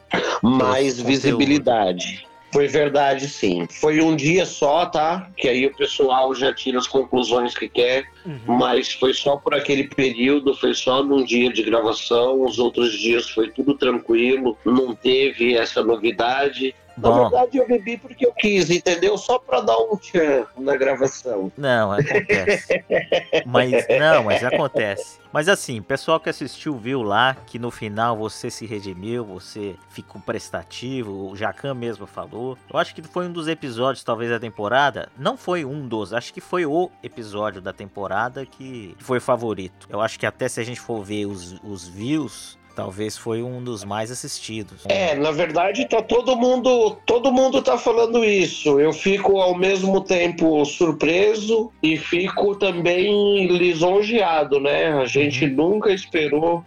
[0.43, 1.09] mais conteúdo.
[1.09, 2.27] visibilidade.
[2.53, 3.67] Foi verdade, sim.
[3.69, 5.29] Foi um dia só, tá?
[5.37, 8.07] Que aí o pessoal já tira as conclusões que quer
[8.47, 13.31] mas foi só por aquele período, foi só num dia de gravação, os outros dias
[13.31, 16.75] foi tudo tranquilo, não teve essa novidade.
[16.97, 19.19] Na Bom, verdade, eu bebi porque eu quis, entendeu?
[19.19, 21.53] Só pra dar um tchan na gravação.
[21.57, 22.85] não, acontece.
[23.45, 25.19] Mas não, mas acontece.
[25.33, 29.77] Mas assim, o pessoal que assistiu viu lá que no final você se redimiu, você
[29.91, 32.57] ficou prestativo, o Jacan mesmo falou.
[32.73, 35.09] Eu acho que foi um dos episódios, talvez, da temporada.
[35.19, 39.87] Não foi um dos, acho que foi o episódio da temporada que foi favorito.
[39.91, 43.65] Eu acho que até se a gente for ver os, os views, talvez foi um
[43.65, 44.83] dos mais assistidos.
[44.85, 48.79] É, na verdade, tá todo mundo, todo mundo tá falando isso.
[48.79, 54.93] Eu fico ao mesmo tempo surpreso e fico também lisonjeado, né?
[54.93, 56.63] A gente nunca esperou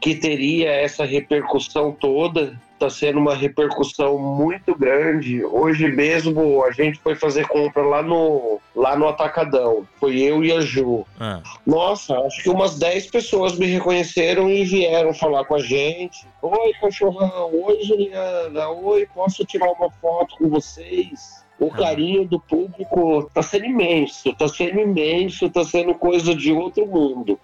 [0.00, 2.58] que teria essa repercussão toda.
[2.78, 5.44] Tá sendo uma repercussão muito grande.
[5.44, 9.86] Hoje mesmo a gente foi fazer compra lá no, lá no Atacadão.
[9.98, 11.06] Foi eu e a Ju.
[11.18, 16.26] Ah, Nossa, acho que umas 10 pessoas me reconheceram e vieram falar com a gente.
[16.42, 17.50] Oi, cachorrão.
[17.54, 18.68] Oi, Juliana.
[18.68, 21.43] Oi, posso tirar uma foto com vocês?
[21.58, 26.84] O carinho do público tá sendo imenso, tá sendo imenso, tá sendo coisa de outro
[26.86, 27.38] mundo.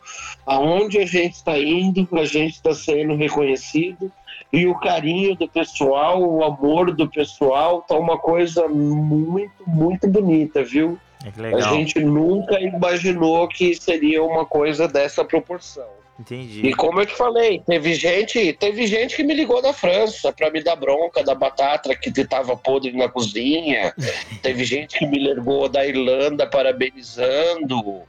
[0.44, 4.10] Aonde a gente está indo, a gente está sendo reconhecido
[4.52, 10.64] e o carinho do pessoal, o amor do pessoal, tá uma coisa muito, muito bonita,
[10.64, 10.98] viu?
[11.24, 15.99] é A gente nunca imaginou que seria uma coisa dessa proporção.
[16.20, 16.66] Entendi.
[16.66, 20.50] E como eu te falei, teve gente, teve gente que me ligou da França para
[20.50, 23.94] me dar bronca da batata que estava podre na cozinha.
[24.42, 28.02] teve gente que me ligou da Irlanda parabenizando.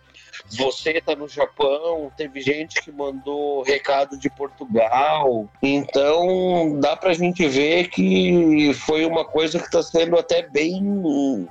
[0.57, 5.49] Você tá no Japão, teve gente que mandou recado de Portugal.
[5.63, 11.47] Então, dá pra gente ver que foi uma coisa que tá sendo até bem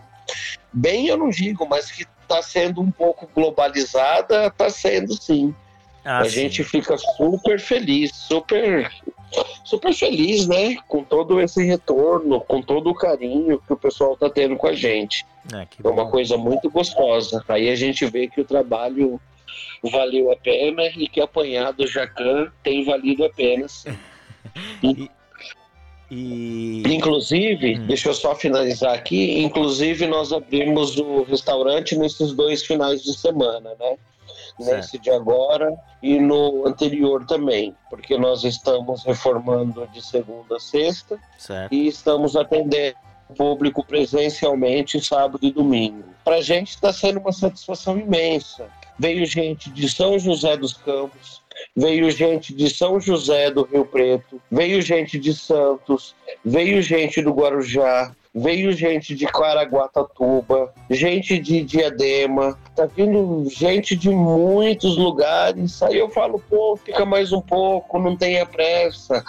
[0.72, 5.54] bem eu não digo, mas que tá sendo um pouco globalizada, tá sendo sim
[6.04, 6.30] Ah, a sim.
[6.30, 8.90] gente fica super feliz, super,
[9.64, 10.76] super feliz, né?
[10.88, 14.72] Com todo esse retorno, com todo o carinho que o pessoal tá tendo com a
[14.72, 15.26] gente.
[15.54, 16.10] É, que É uma bom.
[16.10, 17.44] coisa muito gostosa.
[17.48, 19.20] Aí a gente vê que o trabalho
[19.90, 23.66] valeu a pena e que apanhar do Jacan tem valido a pena.
[23.68, 23.88] sim.
[26.12, 26.82] E.
[26.88, 27.86] Inclusive, Hum.
[27.86, 29.40] deixa eu só finalizar aqui.
[29.40, 33.96] Inclusive, nós abrimos o restaurante nesses dois finais de semana, né?
[34.64, 41.18] Nesse de agora e no anterior também, porque nós estamos reformando de segunda a sexta
[41.38, 41.72] Certo.
[41.72, 42.96] e estamos atendendo
[43.28, 46.04] o público presencialmente sábado e domingo.
[46.24, 48.68] Para a gente está sendo uma satisfação imensa.
[48.98, 51.40] Veio gente de São José dos Campos,
[51.74, 57.32] veio gente de São José do Rio Preto, veio gente de Santos, veio gente do
[57.32, 65.82] Guarujá, veio gente de Caraguatatuba, gente de Diadema, tá vindo gente de muitos lugares.
[65.82, 69.24] Aí eu falo, pô, fica mais um pouco, não tenha pressa.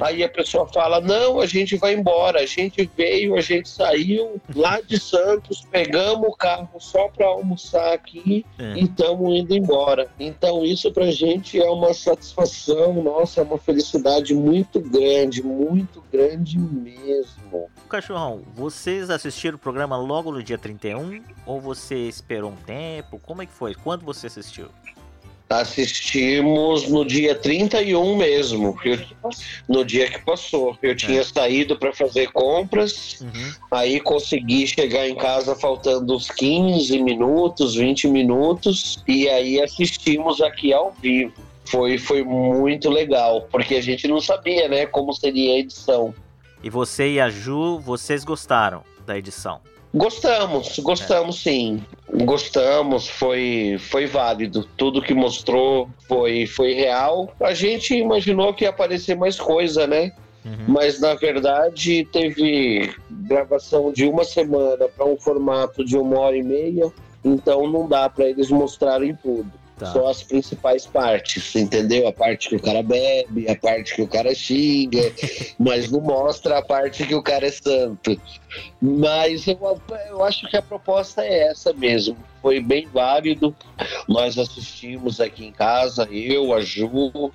[0.00, 2.40] Aí a pessoa fala, não, a gente vai embora.
[2.40, 7.92] A gente veio, a gente saiu lá de Santos, pegamos o carro só para almoçar
[7.92, 8.74] aqui É.
[8.74, 10.08] e estamos indo embora.
[10.18, 16.58] Então isso pra gente é uma satisfação, nossa, é uma felicidade muito grande, muito grande
[16.58, 17.68] mesmo.
[17.88, 21.22] Cachorrão, vocês assistiram o programa logo no dia 31?
[21.46, 23.18] Ou você esperou um tempo?
[23.24, 23.74] Como é que foi?
[23.74, 24.68] Quando você assistiu?
[25.50, 28.98] Assistimos no dia 31 mesmo, eu-
[29.68, 30.76] no dia que passou.
[30.82, 33.52] Eu tinha saído para fazer compras, Uhum.
[33.70, 40.72] aí consegui chegar em casa faltando uns 15 minutos, 20 minutos, e aí assistimos aqui
[40.72, 41.32] ao vivo.
[41.64, 46.14] Foi, foi muito legal, porque a gente não sabia, né, como seria a edição.
[46.62, 49.60] E você e a Ju, vocês gostaram da edição?
[49.94, 51.82] Gostamos, gostamos sim.
[52.24, 54.64] Gostamos, foi, foi válido.
[54.76, 57.32] Tudo que mostrou foi, foi real.
[57.40, 60.12] A gente imaginou que ia aparecer mais coisa, né?
[60.44, 60.64] Uhum.
[60.68, 66.42] mas na verdade teve gravação de uma semana para um formato de uma hora e
[66.42, 66.90] meia,
[67.24, 69.50] então não dá para eles mostrarem tudo.
[69.78, 69.92] Tá.
[69.92, 72.08] Só as principais partes, entendeu?
[72.08, 75.12] A parte que o cara bebe, a parte que o cara xinga,
[75.58, 78.20] mas não mostra a parte que o cara é santo.
[78.80, 82.16] Mas eu, eu acho que a proposta é essa mesmo.
[82.42, 83.54] Foi bem válido.
[84.08, 87.32] Nós assistimos aqui em casa, eu, a Ju,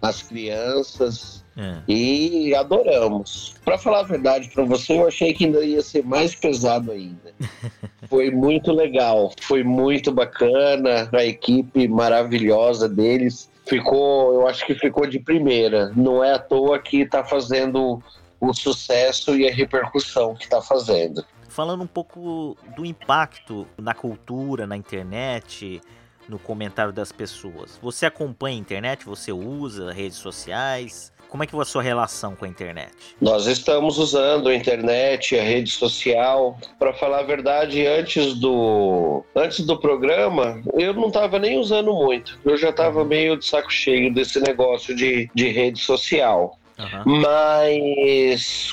[0.00, 1.78] as crianças, É.
[1.88, 3.54] e adoramos.
[3.64, 7.32] Pra falar a verdade pra você, eu achei que ainda ia ser mais pesado ainda.
[8.08, 15.06] Foi muito legal, foi muito bacana, a equipe maravilhosa deles ficou, eu acho que ficou
[15.06, 15.92] de primeira.
[15.94, 18.02] Não é à toa que tá fazendo
[18.40, 21.24] o sucesso e a repercussão que tá fazendo.
[21.48, 25.80] Falando um pouco do impacto na cultura, na internet,
[26.28, 27.78] no comentário das pessoas.
[27.82, 29.04] Você acompanha a internet?
[29.04, 31.12] Você usa redes sociais?
[31.28, 32.92] Como é que foi a sua relação com a internet?
[33.20, 36.58] Nós estamos usando a internet, a rede social.
[36.78, 42.38] Para falar a verdade, antes do antes do programa, eu não estava nem usando muito.
[42.44, 46.58] Eu já estava meio de saco cheio desse negócio de, de rede social.
[46.78, 47.04] Aham.
[47.06, 48.70] Mas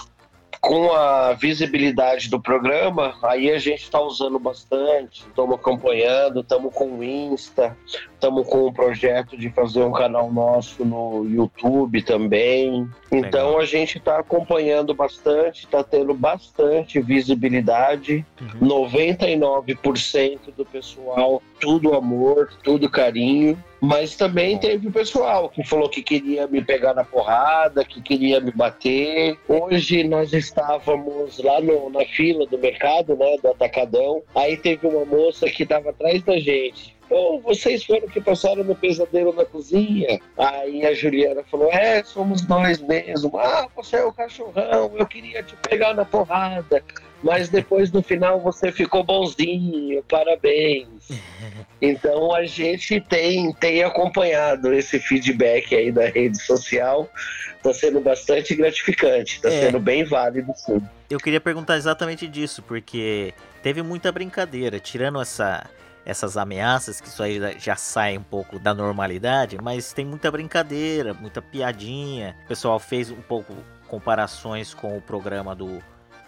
[0.63, 6.99] com a visibilidade do programa, aí a gente está usando bastante, estamos acompanhando, estamos com
[6.99, 7.77] o Insta,
[8.23, 12.89] estamos com o projeto de fazer um canal nosso no YouTube também.
[13.11, 13.59] Então Legal.
[13.59, 18.25] a gente está acompanhando bastante, está tendo bastante visibilidade.
[18.61, 18.67] Uhum.
[18.87, 23.61] 99% do pessoal, tudo amor, tudo carinho.
[23.81, 28.39] Mas também teve o pessoal que falou que queria me pegar na porrada, que queria
[28.39, 29.37] me bater.
[29.45, 34.23] Hoje nós estávamos lá no- na fila do mercado, né, do Atacadão.
[34.33, 36.92] Aí teve uma moça que estava atrás da gente.
[37.09, 40.19] Pô, vocês foram que passaram no pesadelo na cozinha?
[40.37, 43.37] Aí a Juliana falou: É, somos nós mesmo.
[43.37, 46.83] Ah, você é o cachorrão, eu queria te pegar na porrada.
[47.21, 51.07] Mas depois no final você ficou bonzinho, parabéns.
[51.85, 57.09] Então a gente tem, tem acompanhado esse feedback aí da rede social.
[57.57, 59.65] Está sendo bastante gratificante, está É.
[59.65, 60.81] sendo bem válido sim.
[61.09, 65.69] Eu queria perguntar exatamente disso, porque teve muita brincadeira, tirando essa,
[66.05, 71.13] essas ameaças, que isso aí já- sai um pouco da normalidade, mas tem muita brincadeira,
[71.13, 72.35] muita piadinha.
[72.45, 73.53] O pessoal fez um pouco
[73.87, 75.81] comparações com o programa do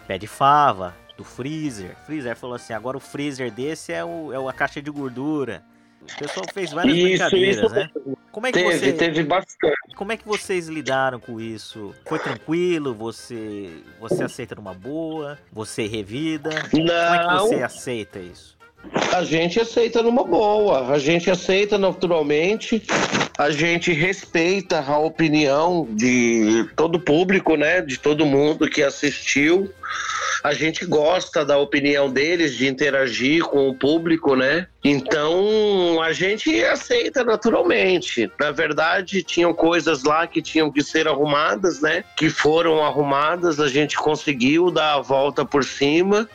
[0.07, 1.95] Pé de Fava, do Freezer.
[2.05, 5.63] Freezer falou assim: agora o freezer desse é, o, é o- a caixa de gordura.
[6.01, 7.89] O pessoal fez várias brincadeiras, né?
[8.31, 8.93] Como é que Teve, você.
[8.93, 9.95] teve bastante.
[9.95, 11.95] Como é que vocês lidaram com isso?
[12.05, 12.93] Foi tranquilo?
[12.93, 15.39] Você você aceita numa boa?
[15.51, 16.49] Você revida?
[16.69, 18.54] Como é que Não, você aceita isso?
[19.13, 22.83] A gente aceita numa boa, a gente aceita naturalmente,
[23.37, 27.81] a gente respeita a opinião de todo o público, né?
[27.81, 29.71] De todo mundo que assistiu.
[30.43, 34.67] A gente gosta da opinião deles, de interagir com o público, né?
[34.83, 38.31] Então a gente aceita naturalmente.
[38.39, 42.03] Na verdade, tinham coisas lá que tinham que ser arrumadas, né?
[42.15, 46.29] Que foram arrumadas, a gente conseguiu dar a volta por cima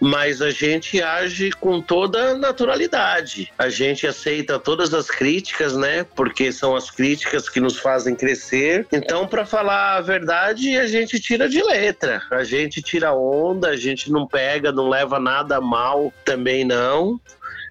[0.00, 3.52] mas a gente age com toda naturalidade.
[3.58, 6.04] A gente aceita todas as críticas, né?
[6.14, 8.86] Porque são as críticas que nos fazem crescer.
[8.92, 12.22] Então, para falar a verdade, a gente tira de letra.
[12.30, 17.20] A gente tira onda, a gente não pega, não leva nada mal também não.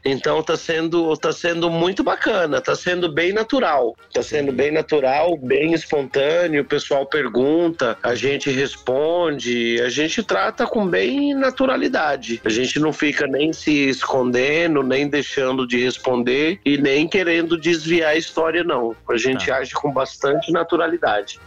[0.06, 3.96] Então tá sendo, tá sendo muito bacana, tá sendo bem natural.
[4.14, 10.66] Tá sendo bem natural, bem espontâneo, o pessoal pergunta, a gente responde, a gente trata
[10.66, 12.42] com bem naturalidade.
[12.46, 18.12] A gente não fica nem se escondendo, nem deixando de responder e nem querendo desviar
[18.12, 18.96] a história, não.
[19.10, 19.58] A gente Tá.
[19.58, 21.40] age com bastante naturalidade.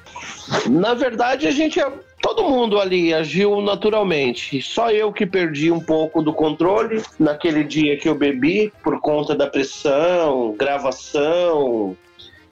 [0.68, 4.60] Na verdade, a gente é Todo mundo ali agiu naturalmente.
[4.62, 9.34] Só eu que perdi um pouco do controle naquele dia que eu bebi, por conta
[9.34, 11.96] da pressão, gravação.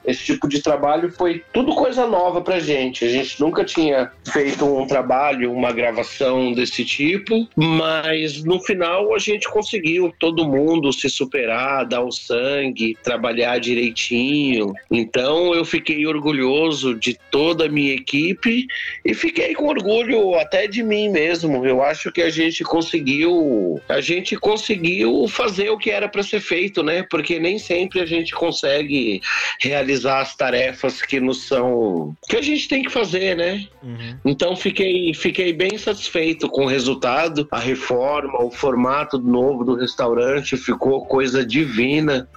[0.08, 3.04] Esse tipo de trabalho foi tudo coisa nova pra gente.
[3.04, 9.18] A gente nunca tinha feito um trabalho, uma gravação desse tipo, mas no final a
[9.18, 14.72] gente conseguiu todo mundo se superar, dar o sangue, trabalhar direitinho.
[14.90, 18.66] Então eu fiquei orgulhoso de toda a minha equipe
[19.04, 21.66] e fiquei com orgulho até de mim mesmo.
[21.66, 26.40] Eu acho que a gente conseguiu, a gente conseguiu fazer o que era para ser
[26.40, 27.02] feito, né?
[27.10, 29.20] Porque nem sempre a gente consegue
[29.60, 33.66] realizar realizar as tarefas que nos são que a gente tem que fazer, né?
[33.82, 34.16] Uhum.
[34.24, 40.56] Então fiquei, fiquei bem satisfeito com o resultado, a reforma, o formato novo do restaurante
[40.56, 42.28] ficou coisa divina.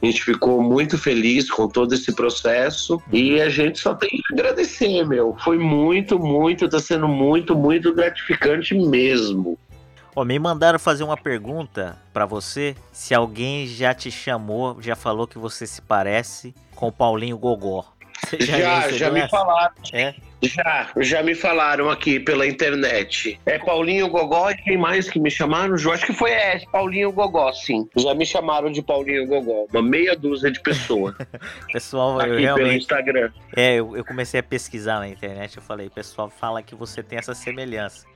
[0.00, 4.32] A gente ficou muito feliz com todo esse processo e a gente só tem que
[4.32, 5.36] agradecer, meu.
[5.44, 9.56] Foi muito, muito, tá sendo muito, muito gratificante mesmo.
[10.14, 12.76] Ó, me mandaram fazer uma pergunta pra você.
[12.92, 17.86] Se alguém já te chamou, já falou que você se parece com o Paulinho Gogó.
[18.26, 19.74] Você Já, já, recebeu me falaram.
[19.92, 20.14] É?
[20.42, 23.38] Já, já me falaram aqui pela internet.
[23.46, 25.76] É Paulinho Gogó e quem mais que me chamaram?
[25.76, 27.88] Eu acho que foi é, Paulinho Gogó, sim.
[27.96, 29.66] Já me chamaram de Paulinho Gogó.
[29.72, 31.14] Uma meia dúzia de pessoas
[31.72, 32.82] Pessoal, eu aqui pelo realmente.
[32.82, 33.30] Instagram.
[33.54, 35.56] É, eu, eu comecei a pesquisar na internet.
[35.56, 38.06] Eu falei, pessoal, fala que você tem essa semelhança.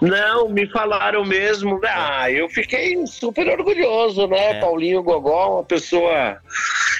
[0.00, 1.80] Não, me falaram mesmo.
[1.84, 4.52] Ah, eu fiquei super orgulhoso, né?
[4.52, 4.60] É.
[4.60, 6.38] Paulinho Gogó, uma pessoa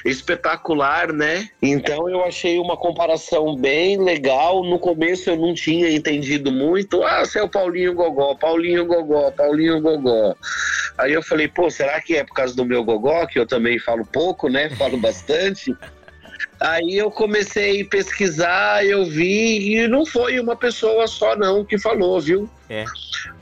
[0.05, 1.49] espetacular, né?
[1.61, 4.63] Então eu achei uma comparação bem legal.
[4.63, 7.03] No começo eu não tinha entendido muito.
[7.03, 10.35] Ah, você é o Paulinho Gogó, Paulinho Gogó, Paulinho Gogó.
[10.97, 13.77] Aí eu falei, pô, será que é por causa do meu gogó, que eu também
[13.79, 14.69] falo pouco, né?
[14.71, 15.75] Falo bastante.
[16.59, 21.77] Aí eu comecei a pesquisar, eu vi, e não foi uma pessoa só não que
[21.77, 22.49] falou, viu?
[22.69, 22.85] É.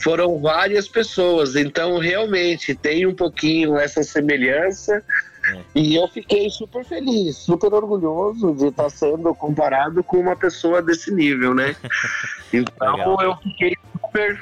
[0.01, 5.03] Foram várias pessoas, então realmente tem um pouquinho essa semelhança.
[5.45, 5.61] É.
[5.75, 11.11] E eu fiquei super feliz, super orgulhoso de estar sendo comparado com uma pessoa desse
[11.11, 11.75] nível, né?
[12.53, 13.21] Então Legal.
[13.23, 14.39] eu fiquei super,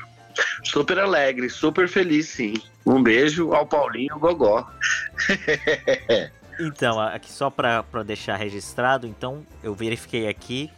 [0.65, 2.55] super alegre, super feliz, sim.
[2.85, 4.67] Um beijo ao Paulinho Gogó.
[6.59, 10.69] Então, aqui só pra deixar registrado, então eu verifiquei aqui.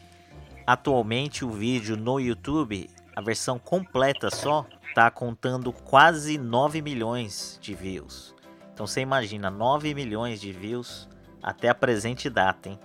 [0.66, 4.66] Atualmente o vídeo no YouTube, a versão completa só,
[4.96, 8.33] tá contando quase 9 milhões de views.
[8.74, 11.08] Então você imagina, 9 milhões de views
[11.42, 12.80] até a presente data, hein?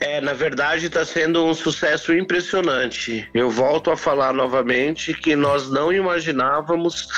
[0.00, 3.28] É, na verdade está sendo um sucesso impressionante.
[3.34, 7.08] Eu volto a falar novamente que nós não imaginávamos,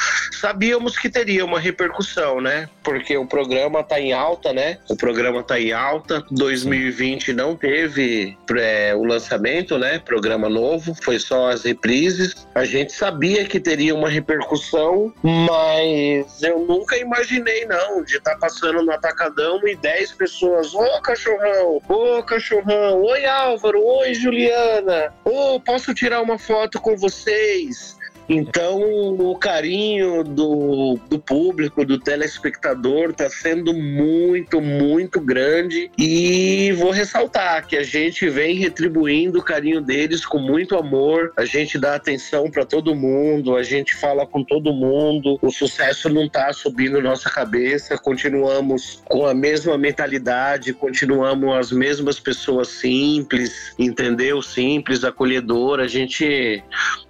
[0.41, 2.68] sabíamos que teria uma repercussão, né?
[2.82, 4.78] Porque o programa está em alta, né?
[4.88, 6.24] O programa está em alta.
[6.30, 9.99] 2020 não teve é, o lançamento, né?
[9.99, 12.47] Programa novo, foi só as reprises.
[12.55, 18.82] A gente sabia que teria uma repercussão, mas eu nunca imaginei não de estar passando
[18.82, 25.93] no atacadão e 10 pessoas, ô cachorrão, ô cachorrão, oi Álvaro, oi Juliana, ô posso
[25.95, 27.99] tirar uma foto com vocês?
[28.33, 28.81] Então,
[29.18, 35.91] o carinho do, do público, do telespectador, está sendo muito, muito grande.
[35.99, 41.33] E vou ressaltar que a gente vem retribuindo o carinho deles com muito amor.
[41.37, 45.37] A gente dá atenção para todo mundo, a gente fala com todo mundo.
[45.43, 47.99] O sucesso não está subindo nossa cabeça.
[47.99, 54.41] Continuamos com a mesma mentalidade, continuamos as mesmas pessoas simples, entendeu?
[54.41, 55.81] Simples, acolhedor.
[55.81, 56.62] A gente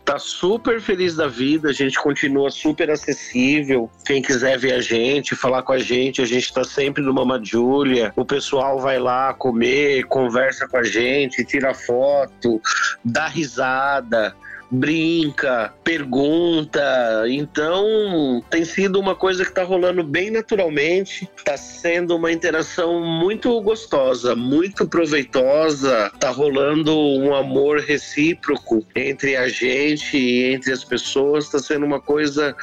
[0.03, 3.91] tá super feliz da vida, a gente continua super acessível.
[4.05, 7.41] Quem quiser ver a gente, falar com a gente, a gente tá sempre no Mama
[7.43, 8.13] Júlia.
[8.17, 12.61] O pessoal vai lá comer, conversa com a gente, tira foto,
[13.05, 14.35] dá risada.
[14.71, 16.81] Brinca, pergunta,
[17.29, 23.61] então tem sido uma coisa que tá rolando bem naturalmente, tá sendo uma interação muito
[23.63, 31.49] gostosa, muito proveitosa, tá rolando um amor recíproco entre a gente e entre as pessoas,
[31.49, 32.55] tá sendo uma coisa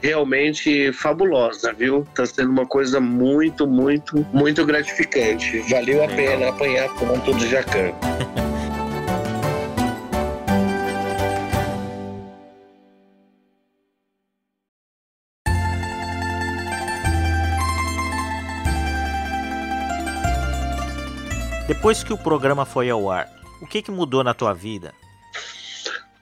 [0.00, 2.06] realmente fabulosa, viu?
[2.14, 5.58] Tá sendo uma coisa muito, muito, muito gratificante.
[5.68, 7.92] Valeu a pena apanhar ponto do Jacan.
[21.80, 23.26] Depois que o programa foi ao ar,
[23.62, 24.92] o que, que mudou na tua vida?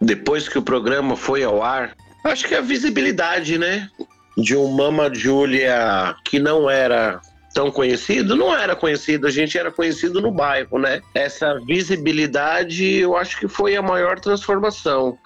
[0.00, 3.90] depois que o programa foi ao ar, acho que a visibilidade, né?
[4.36, 7.20] De um Mama Júlia que não era
[7.58, 11.00] tão conhecido, não era conhecido, a gente era conhecido no bairro, né?
[11.12, 15.18] Essa visibilidade eu acho que foi a maior transformação.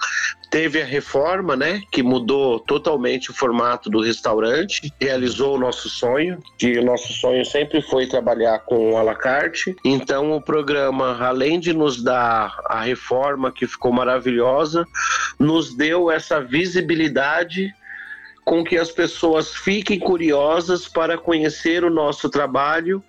[0.51, 6.39] Teve a reforma, né, que mudou totalmente o formato do restaurante, realizou o nosso sonho,
[6.59, 9.77] que o nosso sonho sempre foi trabalhar com a la carte.
[9.85, 14.87] Então o programa, além de nos dar a reforma que ficou maravilhosa,
[15.39, 17.75] nos deu essa visibilidade
[18.45, 23.03] com que as pessoas fiquem curiosas para conhecer o nosso trabalho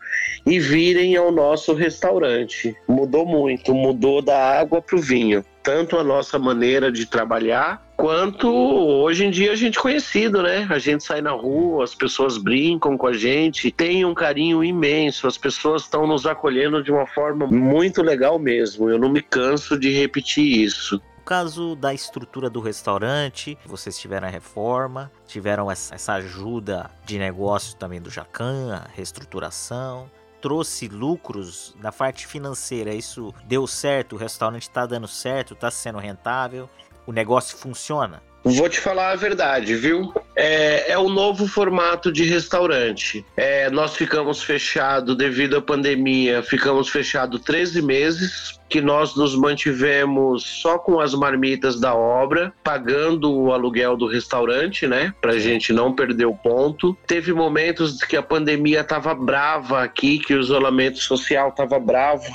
[0.45, 2.75] e virem ao nosso restaurante.
[2.87, 5.43] Mudou muito, mudou da água para o vinho.
[5.63, 10.67] Tanto a nossa maneira de trabalhar, quanto hoje em dia a gente conhecido, né?
[10.69, 15.25] A gente sai na rua, as pessoas brincam com a gente, tem um carinho imenso,
[15.25, 18.89] as pessoas estão nos acolhendo de uma forma muito legal mesmo.
[18.89, 21.01] Eu não me canso de repetir isso.
[21.25, 28.01] Caso da estrutura do restaurante, vocês tiveram a reforma, tiveram essa ajuda de negócio também
[28.01, 30.11] do Jacan, a reestruturação
[30.41, 35.99] trouxe lucros na parte financeira, isso deu certo, o restaurante está dando certo, está sendo
[35.99, 36.69] rentável,
[37.07, 38.21] o negócio funciona?
[38.43, 40.13] Vou te falar a verdade, viu?
[40.35, 43.25] É, é o novo formato de restaurante.
[43.37, 50.43] É, nós ficamos fechados devido à pandemia, ficamos fechados 13 meses, que nós nos mantivemos
[50.43, 55.13] só com as marmitas da obra, pagando o aluguel do restaurante, né?
[55.21, 56.97] Pra gente não perder o ponto.
[57.07, 62.25] Teve momentos que a pandemia tava brava aqui, que o isolamento social tava bravo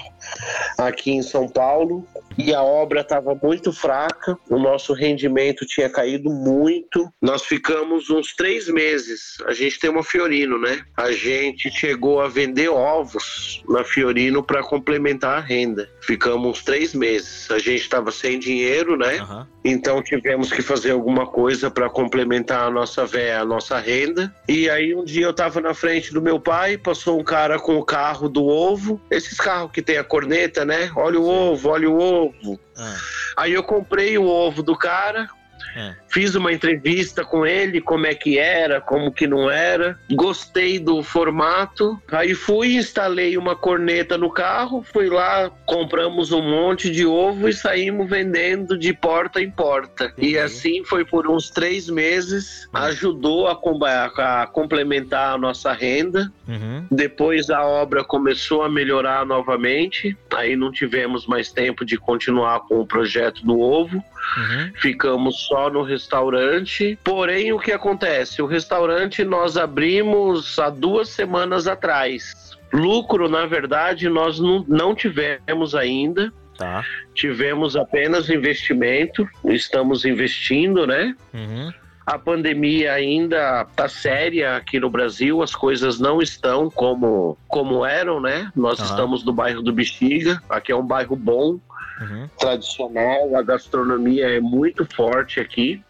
[0.78, 2.06] aqui em São Paulo
[2.38, 7.12] e a obra estava muito fraca, o nosso rendimento tinha caído muito.
[7.20, 9.38] Nós ficamos uns três meses.
[9.44, 10.80] A gente tem uma Fiorino, né?
[10.96, 15.90] A gente chegou a vender ovos na Fiorino para complementar a renda.
[16.08, 17.50] Ficamos uns três meses.
[17.50, 19.20] A gente estava sem dinheiro, né?
[19.20, 19.46] Uhum.
[19.62, 23.02] Então tivemos que fazer alguma coisa para complementar a nossa
[23.38, 24.34] a nossa renda.
[24.48, 27.76] E aí um dia eu estava na frente do meu pai, passou um cara com
[27.76, 30.90] o carro do ovo, esses carros que tem a corneta, né?
[30.96, 31.30] Olha o Sim.
[31.30, 32.58] ovo, olha o ovo.
[32.74, 32.96] Ah.
[33.36, 35.28] Aí eu comprei o ovo do cara,
[35.76, 35.94] é.
[36.10, 39.98] Fiz uma entrevista com ele, como é que era, como que não era.
[40.12, 42.00] Gostei do formato.
[42.10, 47.52] Aí fui, instalei uma corneta no carro, fui lá, compramos um monte de ovo e
[47.52, 50.06] saímos vendendo de porta em porta.
[50.16, 50.24] Uhum.
[50.24, 52.66] E assim foi por uns três meses.
[52.74, 52.80] Uhum.
[52.80, 56.32] Ajudou a, a, complementar a nossa renda.
[56.46, 56.86] Uhum.
[56.90, 60.16] Depois a obra começou a melhorar novamente.
[60.34, 64.02] Aí não tivemos mais tempo de continuar com o projeto do ovo.
[64.36, 64.72] Uhum.
[64.76, 66.98] Ficamos só no restaurante.
[67.02, 68.40] Porém, o que acontece?
[68.40, 72.56] O restaurante nós abrimos há duas semanas atrás.
[72.72, 76.32] Lucro, na verdade, nós não, não tivemos ainda.
[76.56, 76.84] Tá.
[77.14, 81.14] Tivemos apenas investimento, estamos investindo, né?
[81.32, 81.72] Uhum.
[82.04, 88.20] A pandemia ainda está séria aqui no Brasil, as coisas não estão como, como eram,
[88.20, 88.50] né?
[88.56, 88.86] Nós uhum.
[88.86, 91.60] estamos no bairro do Bexiga, aqui é um bairro bom,
[92.00, 92.28] uhum.
[92.38, 95.82] tradicional, a gastronomia é muito forte aqui.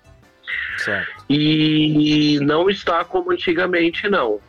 [0.79, 1.25] Certo.
[1.29, 4.41] E não está como antigamente, não.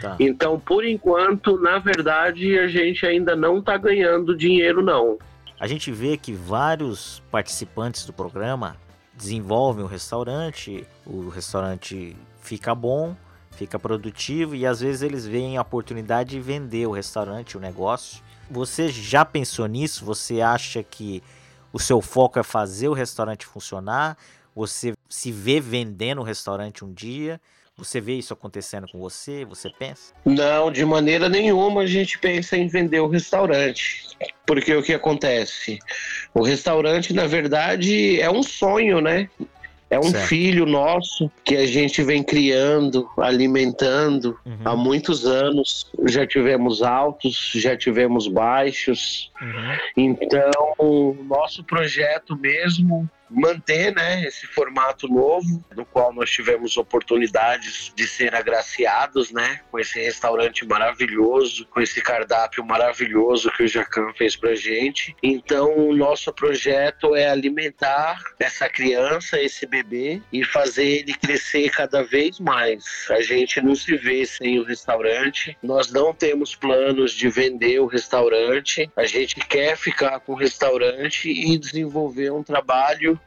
[0.00, 0.16] Tá.
[0.18, 5.18] Então, por enquanto, na verdade, a gente ainda não está ganhando dinheiro, não.
[5.58, 8.76] A gente vê que vários participantes do programa
[9.14, 13.14] desenvolvem o restaurante, o restaurante fica bom,
[13.50, 18.22] fica produtivo e às vezes eles veem a oportunidade de vender o restaurante, o negócio
[18.50, 20.04] você já pensou nisso?
[20.04, 21.22] Você acha que
[21.72, 24.18] o seu foco é fazer o restaurante funcionar?
[24.54, 27.40] Você se vê vendendo o restaurante um dia?
[27.76, 29.44] Você vê isso acontecendo com você?
[29.46, 30.12] Você pensa?
[30.24, 34.06] Não, de maneira nenhuma a gente pensa em vender o restaurante.
[34.46, 35.78] Porque o que acontece?
[36.34, 39.30] O restaurante, na verdade, é um sonho, né?
[39.88, 40.28] É um certo.
[40.28, 44.58] filho nosso que a gente vem criando, alimentando uhum.
[44.62, 45.90] há muitos anos.
[46.06, 49.32] Já tivemos altos, já tivemos baixos.
[49.40, 49.78] Uhum.
[49.96, 57.92] Então, o nosso projeto mesmo manter né, esse formato novo, no qual nós tivemos oportunidades
[57.94, 64.12] de ser agraciados né, com esse restaurante maravilhoso, com esse cardápio maravilhoso que o Jacan
[64.14, 65.14] fez pra gente.
[65.22, 72.02] Então, o nosso projeto é alimentar essa criança, esse bebê, e fazer ele crescer cada
[72.02, 73.06] vez mais.
[73.10, 77.86] A gente não se vê sem o restaurante, nós não temos planos de vender o
[77.86, 83.19] restaurante, a gente quer ficar com o restaurante e desenvolver um trabalho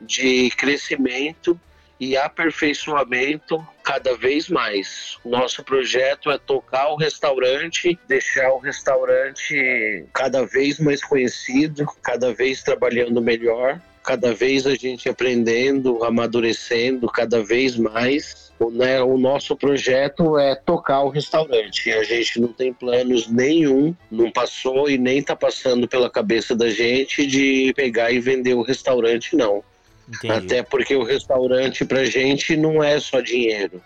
[0.00, 1.58] de crescimento
[2.00, 5.18] e aperfeiçoamento cada vez mais.
[5.22, 12.62] Nosso projeto é tocar o restaurante, deixar o restaurante cada vez mais conhecido, cada vez
[12.62, 18.49] trabalhando melhor, cada vez a gente aprendendo, amadurecendo cada vez mais.
[18.60, 21.90] O, né, o nosso projeto é tocar o restaurante.
[21.90, 26.68] A gente não tem planos nenhum, não passou e nem está passando pela cabeça da
[26.68, 29.64] gente de pegar e vender o restaurante, não.
[30.06, 30.32] Entendi.
[30.34, 33.80] Até porque o restaurante pra gente não é só dinheiro.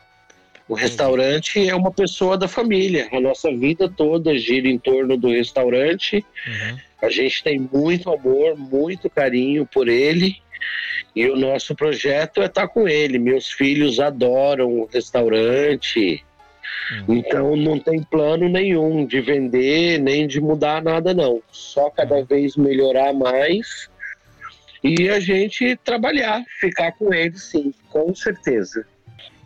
[0.68, 1.70] O restaurante Entendi.
[1.70, 3.08] é uma pessoa da família.
[3.12, 6.24] A nossa vida toda gira em torno do restaurante.
[6.46, 6.78] Uhum.
[7.00, 10.42] A gente tem muito amor, muito carinho por ele.
[11.14, 13.18] E o nosso projeto é estar com ele.
[13.18, 16.24] Meus filhos adoram o restaurante.
[16.92, 17.14] Hum.
[17.14, 21.40] Então não tem plano nenhum de vender nem de mudar nada, não.
[21.50, 23.88] Só cada vez melhorar mais
[24.82, 28.86] e a gente trabalhar, ficar com ele, sim, com certeza.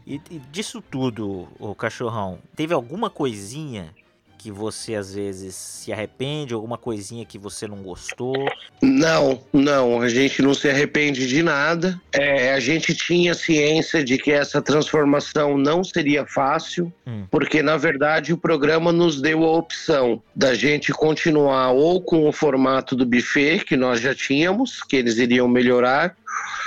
[0.05, 3.95] E, e disso tudo, o cachorrão, teve alguma coisinha
[4.39, 8.35] que você às vezes se arrepende, alguma coisinha que você não gostou?
[8.81, 12.01] Não, não, a gente não se arrepende de nada.
[12.13, 17.25] É, a gente tinha ciência de que essa transformação não seria fácil, Hum.
[17.31, 22.33] porque na verdade o programa nos deu a opção da gente continuar ou com o
[22.33, 26.15] formato do buffet que nós já tínhamos, que eles iriam melhorar,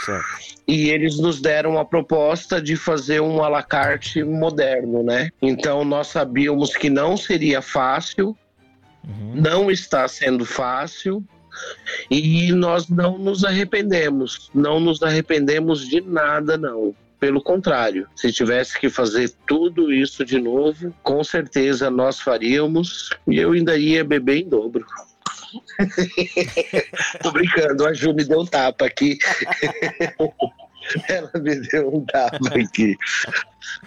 [0.05, 0.25] Certo.
[0.67, 5.29] e eles nos deram a proposta de fazer um à la carte moderno, né?
[5.41, 8.35] Então nós sabíamos que não seria fácil,
[9.03, 9.33] Uhum.
[9.35, 11.23] não está sendo fácil
[12.09, 16.93] e nós não nos arrependemos, não nos arrependemos de nada, não.
[17.19, 23.37] Pelo contrário, se tivesse que fazer tudo isso de novo, com certeza nós faríamos e
[23.37, 24.85] eu ainda ia beber em dobro.
[27.21, 29.17] Tô brincando, a Ju me deu um tapa aqui.
[31.07, 32.97] Ela me deu um tapa aqui.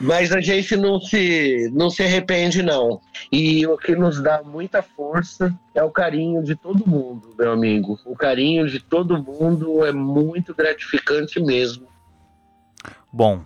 [0.00, 3.00] Mas a gente não se, não se arrepende, não.
[3.30, 7.98] E o que nos dá muita força é o carinho de todo mundo, meu amigo.
[8.04, 11.88] O carinho de todo mundo é muito gratificante mesmo.
[13.12, 13.44] Bom,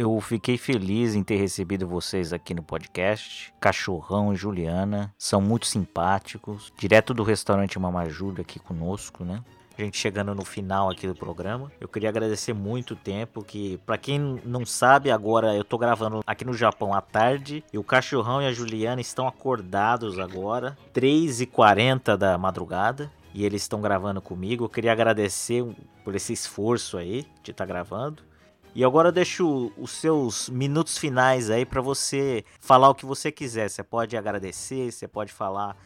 [0.00, 3.52] eu fiquei feliz em ter recebido vocês aqui no podcast.
[3.60, 9.42] Cachorrão e Juliana são muito simpáticos, direto do restaurante Mama Júlia aqui conosco, né?
[9.76, 11.70] A gente chegando no final aqui do programa.
[11.78, 16.22] Eu queria agradecer muito o tempo que, pra quem não sabe, agora eu tô gravando
[16.26, 22.16] aqui no Japão à tarde e o Cachorrão e a Juliana estão acordados agora, 3h40
[22.16, 23.12] da madrugada.
[23.32, 24.64] E eles estão gravando comigo.
[24.64, 25.64] Eu queria agradecer
[26.02, 28.29] por esse esforço aí de estar gravando.
[28.74, 33.32] E agora eu deixo os seus minutos finais aí para você falar o que você
[33.32, 33.68] quiser.
[33.68, 35.76] Você pode agradecer, você pode falar,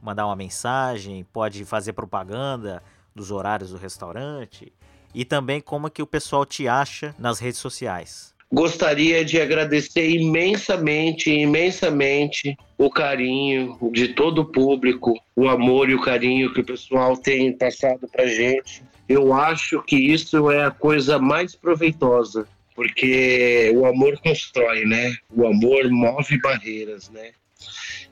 [0.00, 2.82] mandar uma mensagem, pode fazer propaganda
[3.14, 4.72] dos horários do restaurante
[5.14, 8.31] e também como é que o pessoal te acha nas redes sociais.
[8.52, 16.02] Gostaria de agradecer imensamente, imensamente o carinho de todo o público, o amor e o
[16.02, 18.82] carinho que o pessoal tem passado pra gente.
[19.08, 22.46] Eu acho que isso é a coisa mais proveitosa,
[22.76, 25.16] porque o amor constrói, né?
[25.34, 27.30] O amor move barreiras, né?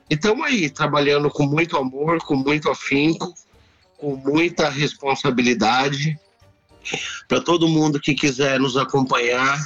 [0.09, 3.31] E estamos aí, trabalhando com muito amor, com muito afinco,
[3.95, 6.19] com muita responsabilidade.
[7.27, 9.59] Para todo mundo que quiser nos acompanhar,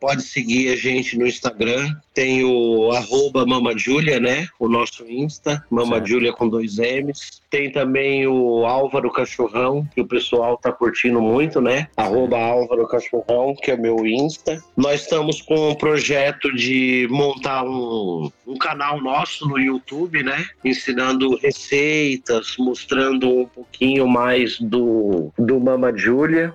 [0.00, 1.94] pode seguir a gente no Instagram.
[2.14, 4.48] Tem o arroba Mamajulia, né?
[4.58, 7.40] O nosso Insta, Mamajulia com dois M's.
[7.50, 11.88] Tem também o Álvaro Cachorrão, que o pessoal tá curtindo muito, né?
[11.96, 14.62] Arroba Álvaro Cachorrão, que é meu Insta.
[14.76, 20.46] Nós estamos com um projeto de montar um, um canal nosso no YouTube, né?
[20.64, 26.54] Ensinando receitas, mostrando um pouquinho mais do, do Mama Julia.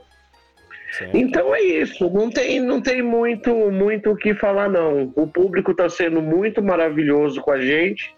[1.13, 5.11] Então é isso, não tem, não tem muito, muito o que falar não.
[5.15, 8.13] O público está sendo muito maravilhoso com a gente.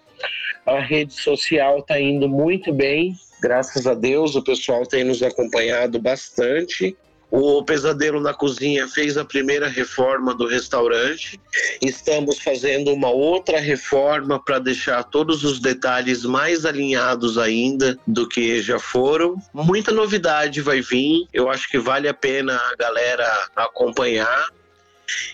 [0.66, 4.36] A rede social está indo muito bem, graças a Deus.
[4.36, 6.96] O pessoal tem nos acompanhado bastante.
[7.30, 11.40] O Pesadelo na Cozinha fez a primeira reforma do restaurante.
[11.82, 18.62] Estamos fazendo uma outra reforma para deixar todos os detalhes mais alinhados ainda do que
[18.62, 19.36] já foram.
[19.54, 21.28] Muita novidade vai vir.
[21.34, 24.50] Eu acho que vale a pena a galera acompanhar.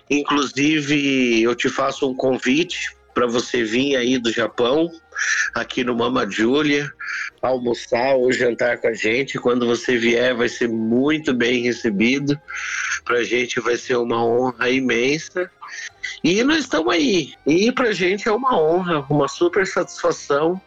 [0.09, 4.89] Inclusive, eu te faço um convite para você vir aí do Japão,
[5.53, 6.91] aqui no Mama Julia,
[7.41, 9.39] almoçar ou jantar com a gente.
[9.39, 12.39] Quando você vier, vai ser muito bem recebido.
[13.05, 15.49] Para a gente vai ser uma honra imensa.
[16.23, 17.33] E nós estamos aí.
[17.45, 20.59] E para a gente é uma honra, uma super satisfação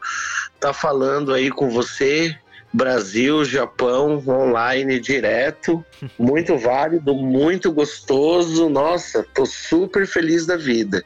[0.54, 2.36] estar falando aí com você.
[2.76, 5.82] Brasil, Japão, online, direto.
[6.18, 8.68] Muito válido, muito gostoso.
[8.68, 11.02] Nossa, tô super feliz da vida.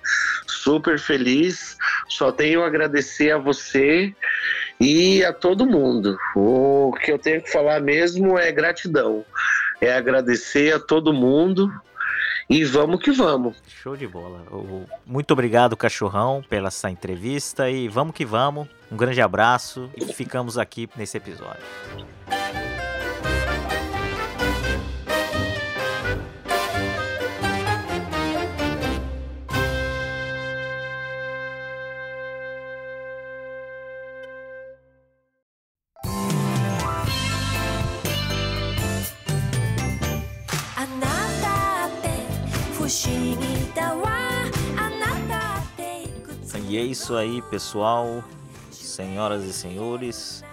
[0.48, 1.76] Super feliz.
[2.08, 4.12] Só tenho a agradecer a você
[4.80, 6.18] e a todo mundo.
[6.34, 9.24] O que eu tenho que falar mesmo é gratidão.
[9.80, 11.72] É agradecer a todo mundo
[12.48, 13.56] e vamos que vamos.
[13.68, 14.42] Show de bola.
[15.06, 18.66] Muito obrigado, cachorrão, pela essa entrevista e vamos que vamos.
[18.90, 21.62] Um grande abraço e ficamos aqui nesse episódio.
[46.70, 48.22] E é isso aí, pessoal,
[48.90, 50.44] senhoras e senhores.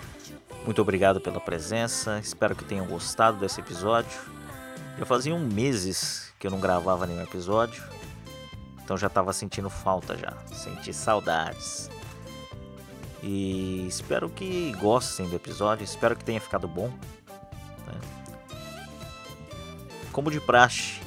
[0.65, 2.19] Muito obrigado pela presença.
[2.19, 4.19] Espero que tenham gostado desse episódio.
[4.97, 7.83] Já faziam meses que eu não gravava nenhum episódio,
[8.83, 11.89] então já estava sentindo falta já, senti saudades.
[13.21, 16.87] E espero que gostem do episódio, espero que tenha ficado bom.
[17.87, 17.99] Né?
[20.11, 20.99] Como de praxe,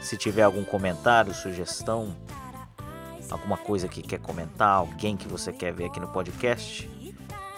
[0.00, 2.14] se tiver algum comentário, sugestão,
[3.30, 6.90] alguma coisa que quer comentar, alguém que você quer ver aqui no podcast,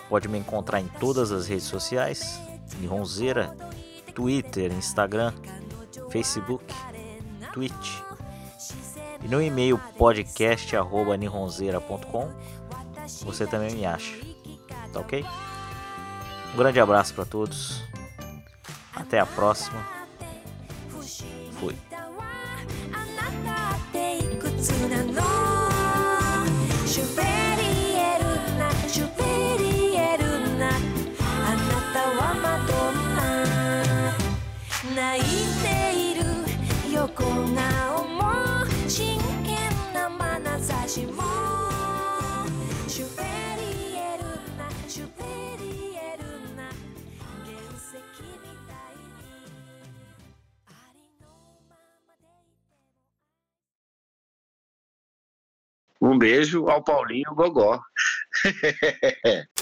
[0.09, 2.39] pode me encontrar em todas as redes sociais,
[2.79, 3.57] Nihonzeira,
[4.15, 5.33] Twitter, Instagram,
[6.11, 6.65] Facebook,
[7.53, 8.01] Twitch.
[9.25, 12.31] E no e-mail podcast@nihonzeira.com
[13.25, 14.13] você também me acha.
[14.93, 15.25] Tá OK?
[16.55, 17.83] Um grande abraço para todos.
[18.95, 19.87] Até a próxima.
[21.61, 21.86] Fui.
[56.07, 57.81] Um beijo ao Paulinho Gogó.